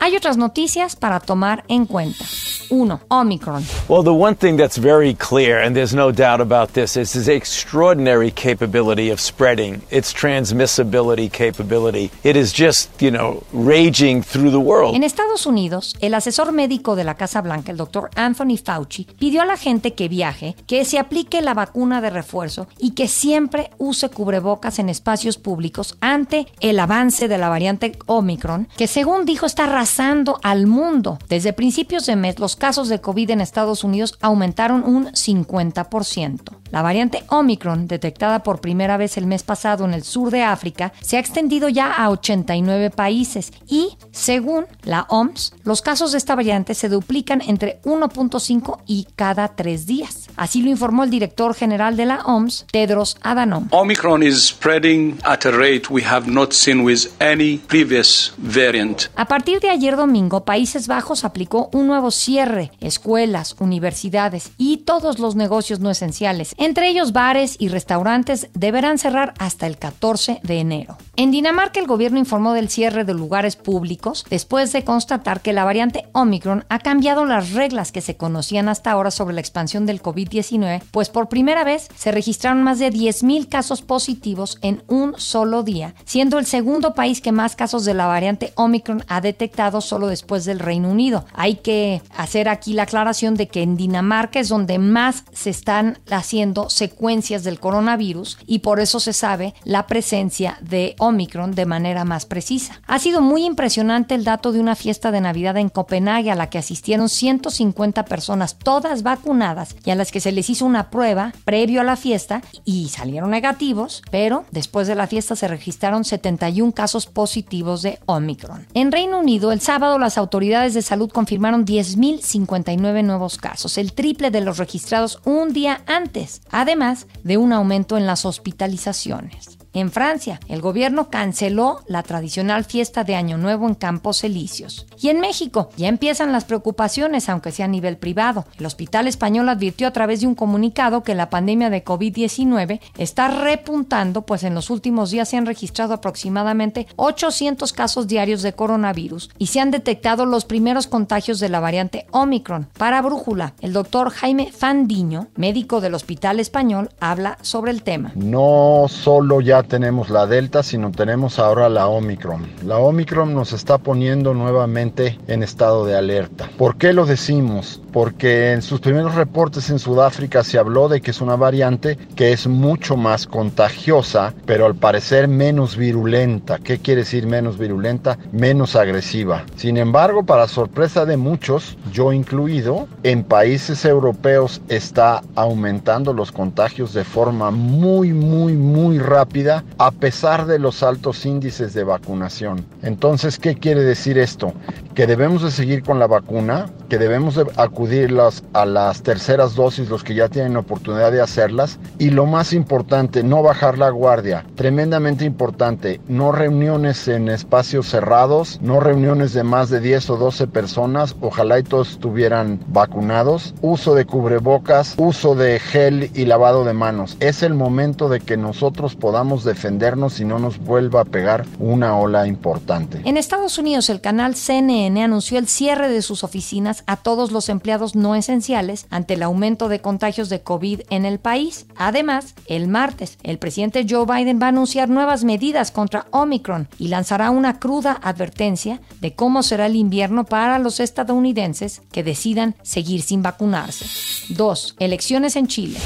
Hay 0.00 0.16
otras 0.16 0.36
noticias 0.36 0.96
para 0.96 1.20
tomar 1.20 1.64
en 1.68 1.86
cuenta. 1.86 2.24
1. 2.70 3.00
Omicron. 3.08 3.64
Well, 3.88 4.02
the 4.02 4.12
one 4.12 4.34
thing 4.34 4.56
that's 4.56 4.78
very 4.78 5.14
clear, 5.14 5.62
and 5.62 5.74
there's 5.74 5.94
no 5.94 6.10
doubt 6.10 6.40
about 6.40 6.72
this, 6.72 6.96
is 6.96 7.14
his 7.14 7.28
extraordinary 7.28 8.30
capability 8.30 9.10
of 9.10 9.20
spreading, 9.20 9.82
its 9.90 10.12
transmissibility 10.12 11.30
capability. 11.30 12.10
It 12.22 12.36
is 12.36 12.52
just, 12.52 12.90
you 13.00 13.10
know, 13.10 13.42
raging 13.52 14.22
through 14.22 14.50
the 14.50 14.60
world. 14.60 14.94
En 14.94 15.04
Estados 15.04 15.46
Unidos, 15.46 15.96
el 16.00 16.14
asesor 16.14 16.52
médico 16.52 16.96
de 16.96 17.04
la 17.04 17.14
Casa 17.14 17.40
Blanca, 17.40 17.70
el 17.70 17.76
doctor 17.76 18.10
Anthony 18.16 18.56
Fauci, 18.62 19.06
pidió 19.18 19.42
a 19.42 19.46
la 19.46 19.56
gente 19.56 19.94
que 19.94 20.08
viaje 20.08 20.56
que 20.66 20.84
se 20.84 20.98
aplique 20.98 21.42
la 21.42 21.54
vacuna 21.54 22.00
de 22.00 22.10
refuerzo 22.10 22.66
y 22.78 22.92
que 22.92 23.08
siempre 23.08 23.70
use 23.78 24.08
cubrebocas 24.08 24.78
en 24.78 24.88
espacios 24.88 25.38
públicos 25.38 25.96
ante 26.00 26.46
el 26.60 26.78
avance 26.78 27.28
de 27.28 27.38
la 27.38 27.48
variante 27.48 27.96
Omicron, 28.06 28.68
que 28.76 28.86
según 28.86 29.24
dijo 29.24 29.46
está 29.46 29.66
arrasando 29.84 30.40
al 30.42 30.66
mundo. 30.66 31.18
Desde 31.28 31.52
principios 31.52 32.06
de 32.06 32.16
mes, 32.16 32.38
los 32.38 32.56
casos 32.56 32.88
de 32.88 33.02
COVID 33.02 33.28
en 33.28 33.42
Estados 33.42 33.84
Unidos 33.84 34.16
aumentaron 34.22 34.82
un 34.82 35.08
50%. 35.08 36.40
La 36.74 36.82
variante 36.82 37.22
Omicron, 37.28 37.86
detectada 37.86 38.42
por 38.42 38.60
primera 38.60 38.96
vez 38.96 39.16
el 39.16 39.26
mes 39.26 39.44
pasado 39.44 39.84
en 39.84 39.94
el 39.94 40.02
sur 40.02 40.32
de 40.32 40.42
África, 40.42 40.92
se 41.00 41.16
ha 41.16 41.20
extendido 41.20 41.68
ya 41.68 41.92
a 41.92 42.10
89 42.10 42.90
países 42.90 43.52
y, 43.68 43.96
según 44.10 44.66
la 44.82 45.06
OMS, 45.08 45.52
los 45.62 45.82
casos 45.82 46.10
de 46.10 46.18
esta 46.18 46.34
variante 46.34 46.74
se 46.74 46.88
duplican 46.88 47.42
entre 47.42 47.80
1.5 47.84 48.80
y 48.88 49.06
cada 49.14 49.54
tres 49.54 49.86
días. 49.86 50.26
Así 50.34 50.62
lo 50.62 50.70
informó 50.70 51.04
el 51.04 51.10
director 51.10 51.54
general 51.54 51.96
de 51.96 52.06
la 52.06 52.24
OMS, 52.24 52.66
Tedros 52.72 53.18
Adhanom. 53.22 53.68
Omicron 53.70 54.24
is 54.24 54.48
spreading 54.48 55.16
at 55.22 55.46
a 55.46 55.52
rate 55.52 55.84
we 55.90 56.02
have 56.02 56.28
not 56.28 56.52
seen 56.52 56.84
with 56.84 57.06
any 57.20 57.58
previous 57.68 58.34
variant. 58.36 59.12
A 59.14 59.26
partir 59.26 59.60
de 59.60 59.70
ayer 59.70 59.94
domingo, 59.94 60.44
Países 60.44 60.88
Bajos 60.88 61.22
aplicó 61.22 61.70
un 61.72 61.86
nuevo 61.86 62.10
cierre, 62.10 62.72
escuelas, 62.80 63.54
universidades 63.60 64.50
y 64.58 64.78
todos 64.78 65.20
los 65.20 65.36
negocios 65.36 65.78
no 65.78 65.88
esenciales, 65.88 66.56
entre 66.64 66.88
ellos 66.88 67.12
bares 67.12 67.56
y 67.58 67.68
restaurantes, 67.68 68.48
deberán 68.54 68.98
cerrar 68.98 69.34
hasta 69.38 69.66
el 69.66 69.76
14 69.76 70.40
de 70.42 70.58
enero. 70.58 70.96
En 71.16 71.30
Dinamarca, 71.30 71.78
el 71.78 71.86
gobierno 71.86 72.18
informó 72.18 72.54
del 72.54 72.68
cierre 72.68 73.04
de 73.04 73.14
lugares 73.14 73.54
públicos 73.54 74.24
después 74.30 74.72
de 74.72 74.82
constatar 74.82 75.42
que 75.42 75.52
la 75.52 75.64
variante 75.64 76.08
Omicron 76.12 76.64
ha 76.68 76.80
cambiado 76.80 77.24
las 77.24 77.52
reglas 77.52 77.92
que 77.92 78.00
se 78.00 78.16
conocían 78.16 78.68
hasta 78.68 78.90
ahora 78.90 79.10
sobre 79.10 79.34
la 79.34 79.40
expansión 79.40 79.86
del 79.86 80.02
COVID-19, 80.02 80.82
pues 80.90 81.10
por 81.10 81.28
primera 81.28 81.62
vez 81.62 81.88
se 81.94 82.10
registraron 82.10 82.62
más 82.62 82.78
de 82.78 82.90
10.000 82.90 83.48
casos 83.48 83.82
positivos 83.82 84.58
en 84.62 84.82
un 84.88 85.14
solo 85.18 85.62
día, 85.62 85.94
siendo 86.04 86.38
el 86.38 86.46
segundo 86.46 86.94
país 86.94 87.20
que 87.20 87.30
más 87.30 87.54
casos 87.56 87.84
de 87.84 87.94
la 87.94 88.06
variante 88.06 88.52
Omicron 88.56 89.04
ha 89.06 89.20
detectado 89.20 89.80
solo 89.80 90.08
después 90.08 90.44
del 90.44 90.58
Reino 90.58 90.88
Unido. 90.88 91.26
Hay 91.32 91.56
que 91.56 92.02
hacer 92.16 92.48
aquí 92.48 92.72
la 92.72 92.84
aclaración 92.84 93.34
de 93.34 93.48
que 93.48 93.62
en 93.62 93.76
Dinamarca 93.76 94.40
es 94.40 94.48
donde 94.48 94.78
más 94.78 95.24
se 95.32 95.50
están 95.50 95.98
haciendo 96.10 96.53
secuencias 96.68 97.44
del 97.44 97.60
coronavirus 97.60 98.38
y 98.46 98.60
por 98.60 98.80
eso 98.80 99.00
se 99.00 99.12
sabe 99.12 99.54
la 99.64 99.86
presencia 99.86 100.58
de 100.60 100.94
Omicron 100.98 101.54
de 101.54 101.66
manera 101.66 102.04
más 102.04 102.26
precisa. 102.26 102.80
Ha 102.86 102.98
sido 102.98 103.20
muy 103.20 103.44
impresionante 103.44 104.14
el 104.14 104.24
dato 104.24 104.52
de 104.52 104.60
una 104.60 104.76
fiesta 104.76 105.10
de 105.10 105.20
Navidad 105.20 105.56
en 105.56 105.68
Copenhague 105.68 106.30
a 106.30 106.34
la 106.34 106.50
que 106.50 106.58
asistieron 106.58 107.08
150 107.08 108.04
personas, 108.04 108.56
todas 108.58 109.02
vacunadas, 109.02 109.76
y 109.84 109.90
a 109.90 109.94
las 109.94 110.12
que 110.12 110.20
se 110.20 110.32
les 110.32 110.50
hizo 110.50 110.66
una 110.66 110.90
prueba 110.90 111.32
previo 111.44 111.80
a 111.80 111.84
la 111.84 111.96
fiesta 111.96 112.42
y 112.64 112.88
salieron 112.88 113.30
negativos, 113.30 114.02
pero 114.10 114.44
después 114.50 114.86
de 114.86 114.94
la 114.94 115.06
fiesta 115.06 115.36
se 115.36 115.48
registraron 115.48 116.04
71 116.04 116.72
casos 116.72 117.06
positivos 117.06 117.82
de 117.82 117.98
Omicron. 118.06 118.66
En 118.74 118.92
Reino 118.92 119.18
Unido, 119.18 119.52
el 119.52 119.60
sábado 119.60 119.98
las 119.98 120.18
autoridades 120.18 120.74
de 120.74 120.82
salud 120.82 121.10
confirmaron 121.10 121.66
10.059 121.66 123.04
nuevos 123.04 123.38
casos, 123.38 123.78
el 123.78 123.92
triple 123.92 124.30
de 124.30 124.40
los 124.40 124.58
registrados 124.58 125.20
un 125.24 125.52
día 125.52 125.82
antes, 125.86 126.42
además 126.50 127.06
de 127.22 127.36
un 127.36 127.52
aumento 127.52 127.96
en 127.96 128.06
las 128.06 128.24
hospitalizaciones. 128.24 129.58
En 129.74 129.90
Francia, 129.90 130.38
el 130.46 130.60
gobierno 130.60 131.10
canceló 131.10 131.80
la 131.88 132.04
tradicional 132.04 132.64
fiesta 132.64 133.02
de 133.02 133.16
Año 133.16 133.38
Nuevo 133.38 133.66
en 133.66 133.74
Campos 133.74 134.22
Elíseos. 134.22 134.86
Y 135.00 135.08
en 135.08 135.18
México 135.18 135.68
ya 135.76 135.88
empiezan 135.88 136.30
las 136.30 136.44
preocupaciones, 136.44 137.28
aunque 137.28 137.50
sea 137.50 137.64
a 137.64 137.68
nivel 137.68 137.96
privado. 137.96 138.46
El 138.56 138.66
Hospital 138.66 139.08
Español 139.08 139.48
advirtió 139.48 139.88
a 139.88 139.92
través 139.92 140.20
de 140.20 140.28
un 140.28 140.36
comunicado 140.36 141.02
que 141.02 141.16
la 141.16 141.28
pandemia 141.28 141.70
de 141.70 141.84
COVID-19 141.84 142.78
está 142.98 143.26
repuntando, 143.26 144.22
pues 144.22 144.44
en 144.44 144.54
los 144.54 144.70
últimos 144.70 145.10
días 145.10 145.28
se 145.28 145.38
han 145.38 145.44
registrado 145.44 145.92
aproximadamente 145.92 146.86
800 146.94 147.72
casos 147.72 148.06
diarios 148.06 148.42
de 148.42 148.52
coronavirus 148.52 149.30
y 149.38 149.48
se 149.48 149.58
han 149.58 149.72
detectado 149.72 150.24
los 150.24 150.44
primeros 150.44 150.86
contagios 150.86 151.40
de 151.40 151.48
la 151.48 151.58
variante 151.58 152.06
Omicron. 152.12 152.68
Para 152.78 153.02
Brújula, 153.02 153.54
el 153.60 153.72
doctor 153.72 154.10
Jaime 154.10 154.52
Fandiño, 154.52 155.26
médico 155.34 155.80
del 155.80 155.94
Hospital 155.94 156.38
Español, 156.38 156.90
habla 157.00 157.38
sobre 157.42 157.72
el 157.72 157.82
tema. 157.82 158.12
No 158.14 158.86
solo 158.88 159.40
ya 159.40 159.63
tenemos 159.64 160.10
la 160.10 160.26
Delta, 160.26 160.62
sino 160.62 160.90
tenemos 160.90 161.38
ahora 161.38 161.68
la 161.68 161.88
Omicron. 161.88 162.46
La 162.64 162.78
Omicron 162.78 163.34
nos 163.34 163.52
está 163.52 163.78
poniendo 163.78 164.34
nuevamente 164.34 165.18
en 165.26 165.42
estado 165.42 165.84
de 165.84 165.96
alerta. 165.96 166.48
¿Por 166.56 166.76
qué 166.76 166.92
lo 166.92 167.06
decimos? 167.06 167.80
Porque 167.92 168.52
en 168.52 168.62
sus 168.62 168.80
primeros 168.80 169.14
reportes 169.14 169.70
en 169.70 169.78
Sudáfrica 169.78 170.42
se 170.42 170.58
habló 170.58 170.88
de 170.88 171.00
que 171.00 171.10
es 171.10 171.20
una 171.20 171.36
variante 171.36 171.96
que 172.16 172.32
es 172.32 172.46
mucho 172.46 172.96
más 172.96 173.26
contagiosa, 173.26 174.34
pero 174.46 174.66
al 174.66 174.74
parecer 174.74 175.28
menos 175.28 175.76
virulenta. 175.76 176.58
¿Qué 176.58 176.78
quiere 176.78 177.02
decir 177.02 177.26
menos 177.26 177.58
virulenta? 177.58 178.18
Menos 178.32 178.76
agresiva. 178.76 179.44
Sin 179.56 179.76
embargo, 179.76 180.24
para 180.24 180.48
sorpresa 180.48 181.04
de 181.04 181.16
muchos, 181.16 181.76
yo 181.92 182.12
incluido, 182.12 182.88
en 183.02 183.24
países 183.24 183.84
europeos 183.84 184.60
está 184.68 185.22
aumentando 185.34 186.12
los 186.12 186.32
contagios 186.32 186.92
de 186.92 187.04
forma 187.04 187.50
muy, 187.50 188.12
muy, 188.12 188.54
muy 188.54 188.98
rápida 188.98 189.53
a 189.78 189.90
pesar 189.90 190.46
de 190.46 190.58
los 190.58 190.82
altos 190.82 191.26
índices 191.26 191.74
de 191.74 191.84
vacunación. 191.84 192.64
Entonces, 192.82 193.38
¿qué 193.38 193.54
quiere 193.54 193.82
decir 193.82 194.18
esto? 194.18 194.52
Que 194.94 195.08
debemos 195.08 195.42
de 195.42 195.50
seguir 195.50 195.82
con 195.82 195.98
la 195.98 196.06
vacuna, 196.06 196.66
que 196.88 196.98
debemos 196.98 197.34
de 197.34 197.46
acudir 197.56 198.16
a 198.52 198.64
las 198.64 199.02
terceras 199.02 199.56
dosis 199.56 199.88
los 199.88 200.04
que 200.04 200.14
ya 200.14 200.28
tienen 200.28 200.56
oportunidad 200.56 201.10
de 201.10 201.20
hacerlas 201.20 201.80
y 201.98 202.10
lo 202.10 202.26
más 202.26 202.52
importante, 202.52 203.24
no 203.24 203.42
bajar 203.42 203.76
la 203.76 203.90
guardia. 203.90 204.44
Tremendamente 204.54 205.24
importante, 205.24 206.00
no 206.06 206.30
reuniones 206.30 207.08
en 207.08 207.28
espacios 207.28 207.88
cerrados, 207.88 208.60
no 208.62 208.78
reuniones 208.78 209.32
de 209.32 209.42
más 209.42 209.68
de 209.68 209.80
10 209.80 210.10
o 210.10 210.16
12 210.16 210.46
personas, 210.46 211.16
ojalá 211.20 211.58
y 211.58 211.64
todos 211.64 211.90
estuvieran 211.90 212.60
vacunados, 212.68 213.54
uso 213.62 213.96
de 213.96 214.04
cubrebocas, 214.04 214.94
uso 214.96 215.34
de 215.34 215.58
gel 215.58 216.12
y 216.14 216.26
lavado 216.26 216.64
de 216.64 216.72
manos. 216.72 217.16
Es 217.18 217.42
el 217.42 217.54
momento 217.54 218.08
de 218.08 218.20
que 218.20 218.36
nosotros 218.36 218.94
podamos 218.94 219.42
defendernos 219.42 220.20
y 220.20 220.24
no 220.24 220.38
nos 220.38 220.58
vuelva 220.58 221.00
a 221.00 221.04
pegar 221.04 221.46
una 221.58 221.98
ola 221.98 222.28
importante. 222.28 223.00
En 223.04 223.16
Estados 223.16 223.58
Unidos, 223.58 223.90
el 223.90 224.00
canal 224.00 224.36
CNN 224.36 224.83
anunció 225.02 225.38
el 225.38 225.48
cierre 225.48 225.88
de 225.88 226.02
sus 226.02 226.24
oficinas 226.24 226.84
a 226.86 226.96
todos 226.96 227.32
los 227.32 227.48
empleados 227.48 227.94
no 227.94 228.14
esenciales 228.14 228.86
ante 228.90 229.14
el 229.14 229.22
aumento 229.22 229.68
de 229.68 229.80
contagios 229.80 230.28
de 230.28 230.42
COVID 230.42 230.82
en 230.90 231.04
el 231.04 231.18
país. 231.18 231.66
Además, 231.76 232.34
el 232.46 232.68
martes, 232.68 233.18
el 233.22 233.38
presidente 233.38 233.86
Joe 233.88 234.06
Biden 234.06 234.38
va 234.40 234.46
a 234.46 234.48
anunciar 234.50 234.88
nuevas 234.88 235.24
medidas 235.24 235.70
contra 235.70 236.06
Omicron 236.10 236.68
y 236.78 236.88
lanzará 236.88 237.30
una 237.30 237.58
cruda 237.58 237.98
advertencia 238.02 238.80
de 239.00 239.14
cómo 239.14 239.42
será 239.42 239.66
el 239.66 239.76
invierno 239.76 240.24
para 240.24 240.58
los 240.58 240.80
estadounidenses 240.80 241.82
que 241.92 242.02
decidan 242.02 242.54
seguir 242.62 243.02
sin 243.02 243.22
vacunarse. 243.22 243.86
2. 244.30 244.76
Elecciones 244.78 245.36
en 245.36 245.46
Chile. 245.46 245.78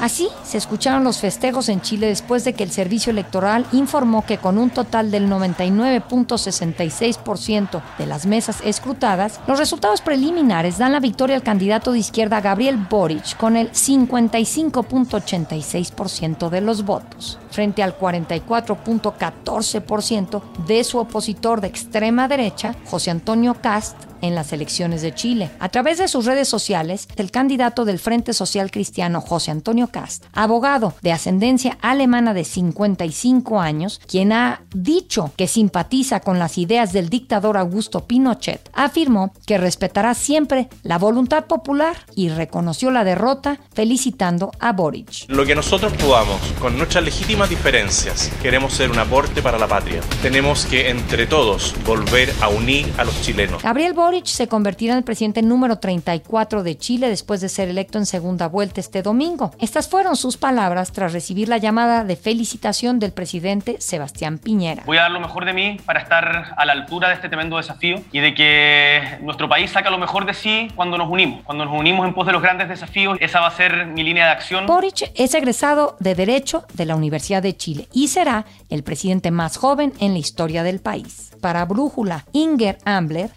Así 0.00 0.28
se 0.44 0.56
escucharon 0.56 1.02
los 1.04 1.18
festejos 1.18 1.68
en 1.68 1.82
Chile 1.82 2.06
después 2.06 2.42
de 2.44 2.54
que 2.54 2.64
el 2.64 2.70
servicio 2.70 3.10
electoral 3.10 3.66
informó 3.72 4.24
que 4.24 4.38
con 4.38 4.56
un 4.56 4.70
total 4.70 5.10
del 5.10 5.28
99.66% 5.28 7.82
de 7.98 8.06
las 8.06 8.24
mesas 8.24 8.62
escrutadas, 8.64 9.38
los 9.46 9.58
resultados 9.58 10.00
preliminares 10.00 10.78
dan 10.78 10.92
la 10.92 11.00
victoria 11.00 11.36
al 11.36 11.42
candidato 11.42 11.92
de 11.92 11.98
izquierda 11.98 12.40
Gabriel 12.40 12.78
Boric 12.78 13.36
con 13.36 13.58
el 13.58 13.70
55.86% 13.72 16.48
de 16.48 16.62
los 16.62 16.86
votos, 16.86 17.38
frente 17.50 17.82
al 17.82 17.98
44.14% 17.98 20.40
de 20.66 20.82
su 20.82 20.96
opositor 20.96 21.60
de 21.60 21.68
extrema 21.68 22.26
derecha, 22.26 22.74
José 22.86 23.10
Antonio 23.10 23.54
Cast, 23.60 24.09
en 24.22 24.34
las 24.34 24.52
elecciones 24.52 25.02
de 25.02 25.14
Chile. 25.14 25.50
A 25.58 25.68
través 25.68 25.98
de 25.98 26.08
sus 26.08 26.26
redes 26.26 26.48
sociales, 26.48 27.08
el 27.16 27.30
candidato 27.30 27.84
del 27.84 27.98
Frente 27.98 28.32
Social 28.32 28.70
Cristiano, 28.70 29.20
José 29.20 29.50
Antonio 29.50 29.88
Cast, 29.88 30.24
abogado 30.32 30.94
de 31.02 31.12
ascendencia 31.12 31.78
alemana 31.80 32.34
de 32.34 32.44
55 32.44 33.60
años, 33.60 34.00
quien 34.06 34.32
ha 34.32 34.62
dicho 34.74 35.32
que 35.36 35.46
simpatiza 35.46 36.20
con 36.20 36.38
las 36.38 36.58
ideas 36.58 36.92
del 36.92 37.08
dictador 37.08 37.56
Augusto 37.56 38.06
Pinochet, 38.06 38.70
afirmó 38.72 39.32
que 39.46 39.58
respetará 39.58 40.14
siempre 40.14 40.68
la 40.82 40.98
voluntad 40.98 41.44
popular 41.44 41.96
y 42.14 42.28
reconoció 42.28 42.90
la 42.90 43.04
derrota 43.04 43.58
felicitando 43.72 44.52
a 44.60 44.72
Boric. 44.72 45.28
Lo 45.28 45.46
que 45.46 45.54
nosotros 45.54 45.92
podamos, 45.94 46.40
con 46.60 46.76
nuestras 46.76 47.04
legítimas 47.04 47.50
diferencias, 47.50 48.30
queremos 48.42 48.74
ser 48.74 48.90
un 48.90 48.98
aporte 48.98 49.42
para 49.42 49.58
la 49.58 49.68
patria. 49.68 50.00
Tenemos 50.22 50.66
que 50.66 50.90
entre 50.90 51.26
todos 51.26 51.74
volver 51.84 52.32
a 52.40 52.48
unir 52.48 52.92
a 52.98 53.04
los 53.04 53.20
chilenos. 53.22 53.62
Gabriel 53.62 53.92
Boric 53.92 54.09
se 54.24 54.48
convertirá 54.48 54.94
en 54.94 54.98
el 54.98 55.04
presidente 55.04 55.40
número 55.40 55.78
34 55.78 56.62
de 56.62 56.76
Chile 56.76 57.08
después 57.08 57.40
de 57.40 57.48
ser 57.48 57.68
electo 57.68 57.96
en 57.98 58.06
segunda 58.06 58.48
vuelta 58.48 58.80
este 58.80 59.02
domingo. 59.02 59.52
Estas 59.60 59.88
fueron 59.88 60.16
sus 60.16 60.36
palabras 60.36 60.92
tras 60.92 61.12
recibir 61.12 61.48
la 61.48 61.58
llamada 61.58 62.02
de 62.04 62.16
felicitación 62.16 62.98
del 62.98 63.12
presidente 63.12 63.80
Sebastián 63.80 64.38
Piñera. 64.38 64.82
Voy 64.84 64.98
a 64.98 65.02
dar 65.02 65.12
lo 65.12 65.20
mejor 65.20 65.44
de 65.44 65.52
mí 65.52 65.78
para 65.86 66.00
estar 66.00 66.54
a 66.56 66.64
la 66.66 66.72
altura 66.72 67.08
de 67.08 67.14
este 67.14 67.28
tremendo 67.28 67.56
desafío 67.56 68.00
y 68.10 68.18
de 68.18 68.34
que 68.34 69.18
nuestro 69.22 69.48
país 69.48 69.70
saca 69.70 69.90
lo 69.90 69.98
mejor 69.98 70.26
de 70.26 70.34
sí 70.34 70.68
cuando 70.74 70.98
nos 70.98 71.08
unimos. 71.08 71.42
Cuando 71.44 71.64
nos 71.64 71.78
unimos 71.78 72.06
en 72.06 72.12
pos 72.12 72.26
de 72.26 72.32
los 72.32 72.42
grandes 72.42 72.68
desafíos, 72.68 73.16
esa 73.20 73.40
va 73.40 73.46
a 73.46 73.52
ser 73.52 73.86
mi 73.86 74.02
línea 74.02 74.26
de 74.26 74.32
acción. 74.32 74.66
Boric 74.66 75.12
es 75.14 75.34
egresado 75.34 75.96
de 76.00 76.16
Derecho 76.16 76.64
de 76.74 76.84
la 76.84 76.96
Universidad 76.96 77.42
de 77.42 77.56
Chile 77.56 77.88
y 77.92 78.08
será 78.08 78.44
el 78.68 78.82
presidente 78.82 79.30
más 79.30 79.56
joven 79.56 79.92
en 80.00 80.14
la 80.14 80.18
historia 80.18 80.64
del 80.64 80.80
país. 80.80 81.30
Para 81.40 81.64
Brújula, 81.64 82.26
Inger 82.32 82.78
Ambler, 82.84 83.30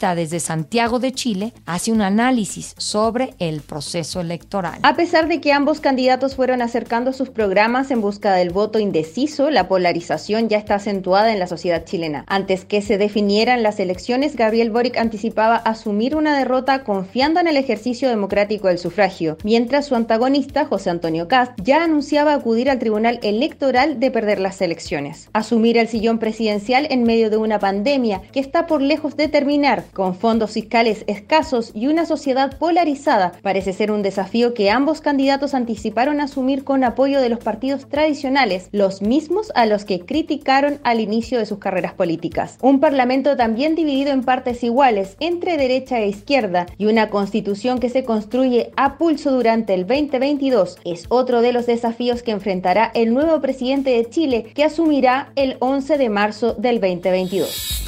desde 0.00 0.40
Santiago 0.40 0.98
de 0.98 1.12
Chile, 1.12 1.52
hace 1.66 1.92
un 1.92 2.00
análisis 2.00 2.74
sobre 2.78 3.34
el 3.38 3.60
proceso 3.60 4.20
electoral. 4.20 4.78
A 4.82 4.96
pesar 4.96 5.28
de 5.28 5.40
que 5.40 5.52
ambos 5.52 5.80
candidatos 5.80 6.36
fueron 6.36 6.62
acercando 6.62 7.12
sus 7.12 7.28
programas 7.28 7.90
en 7.90 8.00
busca 8.00 8.32
del 8.32 8.50
voto 8.50 8.78
indeciso, 8.78 9.50
la 9.50 9.68
polarización 9.68 10.48
ya 10.48 10.56
está 10.56 10.76
acentuada 10.76 11.32
en 11.32 11.38
la 11.38 11.46
sociedad 11.46 11.84
chilena. 11.84 12.24
Antes 12.28 12.64
que 12.64 12.80
se 12.80 12.96
definieran 12.96 13.62
las 13.62 13.78
elecciones, 13.78 14.36
Gabriel 14.36 14.70
Boric 14.70 14.96
anticipaba 14.96 15.56
asumir 15.56 16.16
una 16.16 16.36
derrota 16.36 16.82
confiando 16.82 17.38
en 17.40 17.48
el 17.48 17.58
ejercicio 17.58 18.08
democrático 18.08 18.68
del 18.68 18.78
sufragio, 18.78 19.36
mientras 19.44 19.86
su 19.86 19.94
antagonista, 19.94 20.64
José 20.64 20.88
Antonio 20.88 21.28
Cast, 21.28 21.52
ya 21.62 21.84
anunciaba 21.84 22.32
acudir 22.32 22.70
al 22.70 22.78
Tribunal 22.78 23.20
Electoral 23.22 24.00
de 24.00 24.10
perder 24.10 24.40
las 24.40 24.62
elecciones. 24.62 25.28
Asumir 25.34 25.76
el 25.76 25.88
sillón 25.88 26.18
presidencial 26.18 26.86
en 26.90 27.02
medio 27.02 27.28
de 27.28 27.36
una 27.36 27.58
pandemia 27.58 28.22
que 28.32 28.40
está 28.40 28.66
por 28.66 28.80
lejos 28.80 29.16
de 29.16 29.28
terminar, 29.28 29.84
con 29.92 30.14
fondos 30.14 30.52
fiscales 30.52 31.04
escasos 31.06 31.72
y 31.74 31.86
una 31.86 32.06
sociedad 32.06 32.56
polarizada, 32.58 33.32
parece 33.42 33.72
ser 33.72 33.90
un 33.90 34.02
desafío 34.02 34.54
que 34.54 34.70
ambos 34.70 35.00
candidatos 35.00 35.54
anticiparon 35.54 36.20
asumir 36.20 36.64
con 36.64 36.84
apoyo 36.84 37.20
de 37.20 37.28
los 37.28 37.38
partidos 37.38 37.88
tradicionales, 37.88 38.68
los 38.72 39.02
mismos 39.02 39.52
a 39.54 39.66
los 39.66 39.84
que 39.84 40.00
criticaron 40.00 40.80
al 40.84 41.00
inicio 41.00 41.38
de 41.38 41.46
sus 41.46 41.58
carreras 41.58 41.94
políticas. 41.94 42.58
Un 42.62 42.80
parlamento 42.80 43.36
también 43.36 43.74
dividido 43.74 44.12
en 44.12 44.22
partes 44.22 44.62
iguales 44.62 45.16
entre 45.20 45.56
derecha 45.56 45.98
e 46.00 46.08
izquierda 46.08 46.66
y 46.78 46.86
una 46.86 47.08
constitución 47.10 47.78
que 47.78 47.88
se 47.88 48.04
construye 48.04 48.70
a 48.76 48.98
pulso 48.98 49.30
durante 49.32 49.74
el 49.74 49.86
2022 49.86 50.78
es 50.84 51.06
otro 51.08 51.40
de 51.42 51.52
los 51.52 51.66
desafíos 51.66 52.22
que 52.22 52.32
enfrentará 52.32 52.90
el 52.94 53.12
nuevo 53.14 53.40
presidente 53.40 53.90
de 53.90 54.08
Chile 54.08 54.50
que 54.54 54.64
asumirá 54.64 55.32
el 55.36 55.56
11 55.60 55.98
de 55.98 56.08
marzo 56.08 56.54
del 56.54 56.80
2022. 56.80 57.79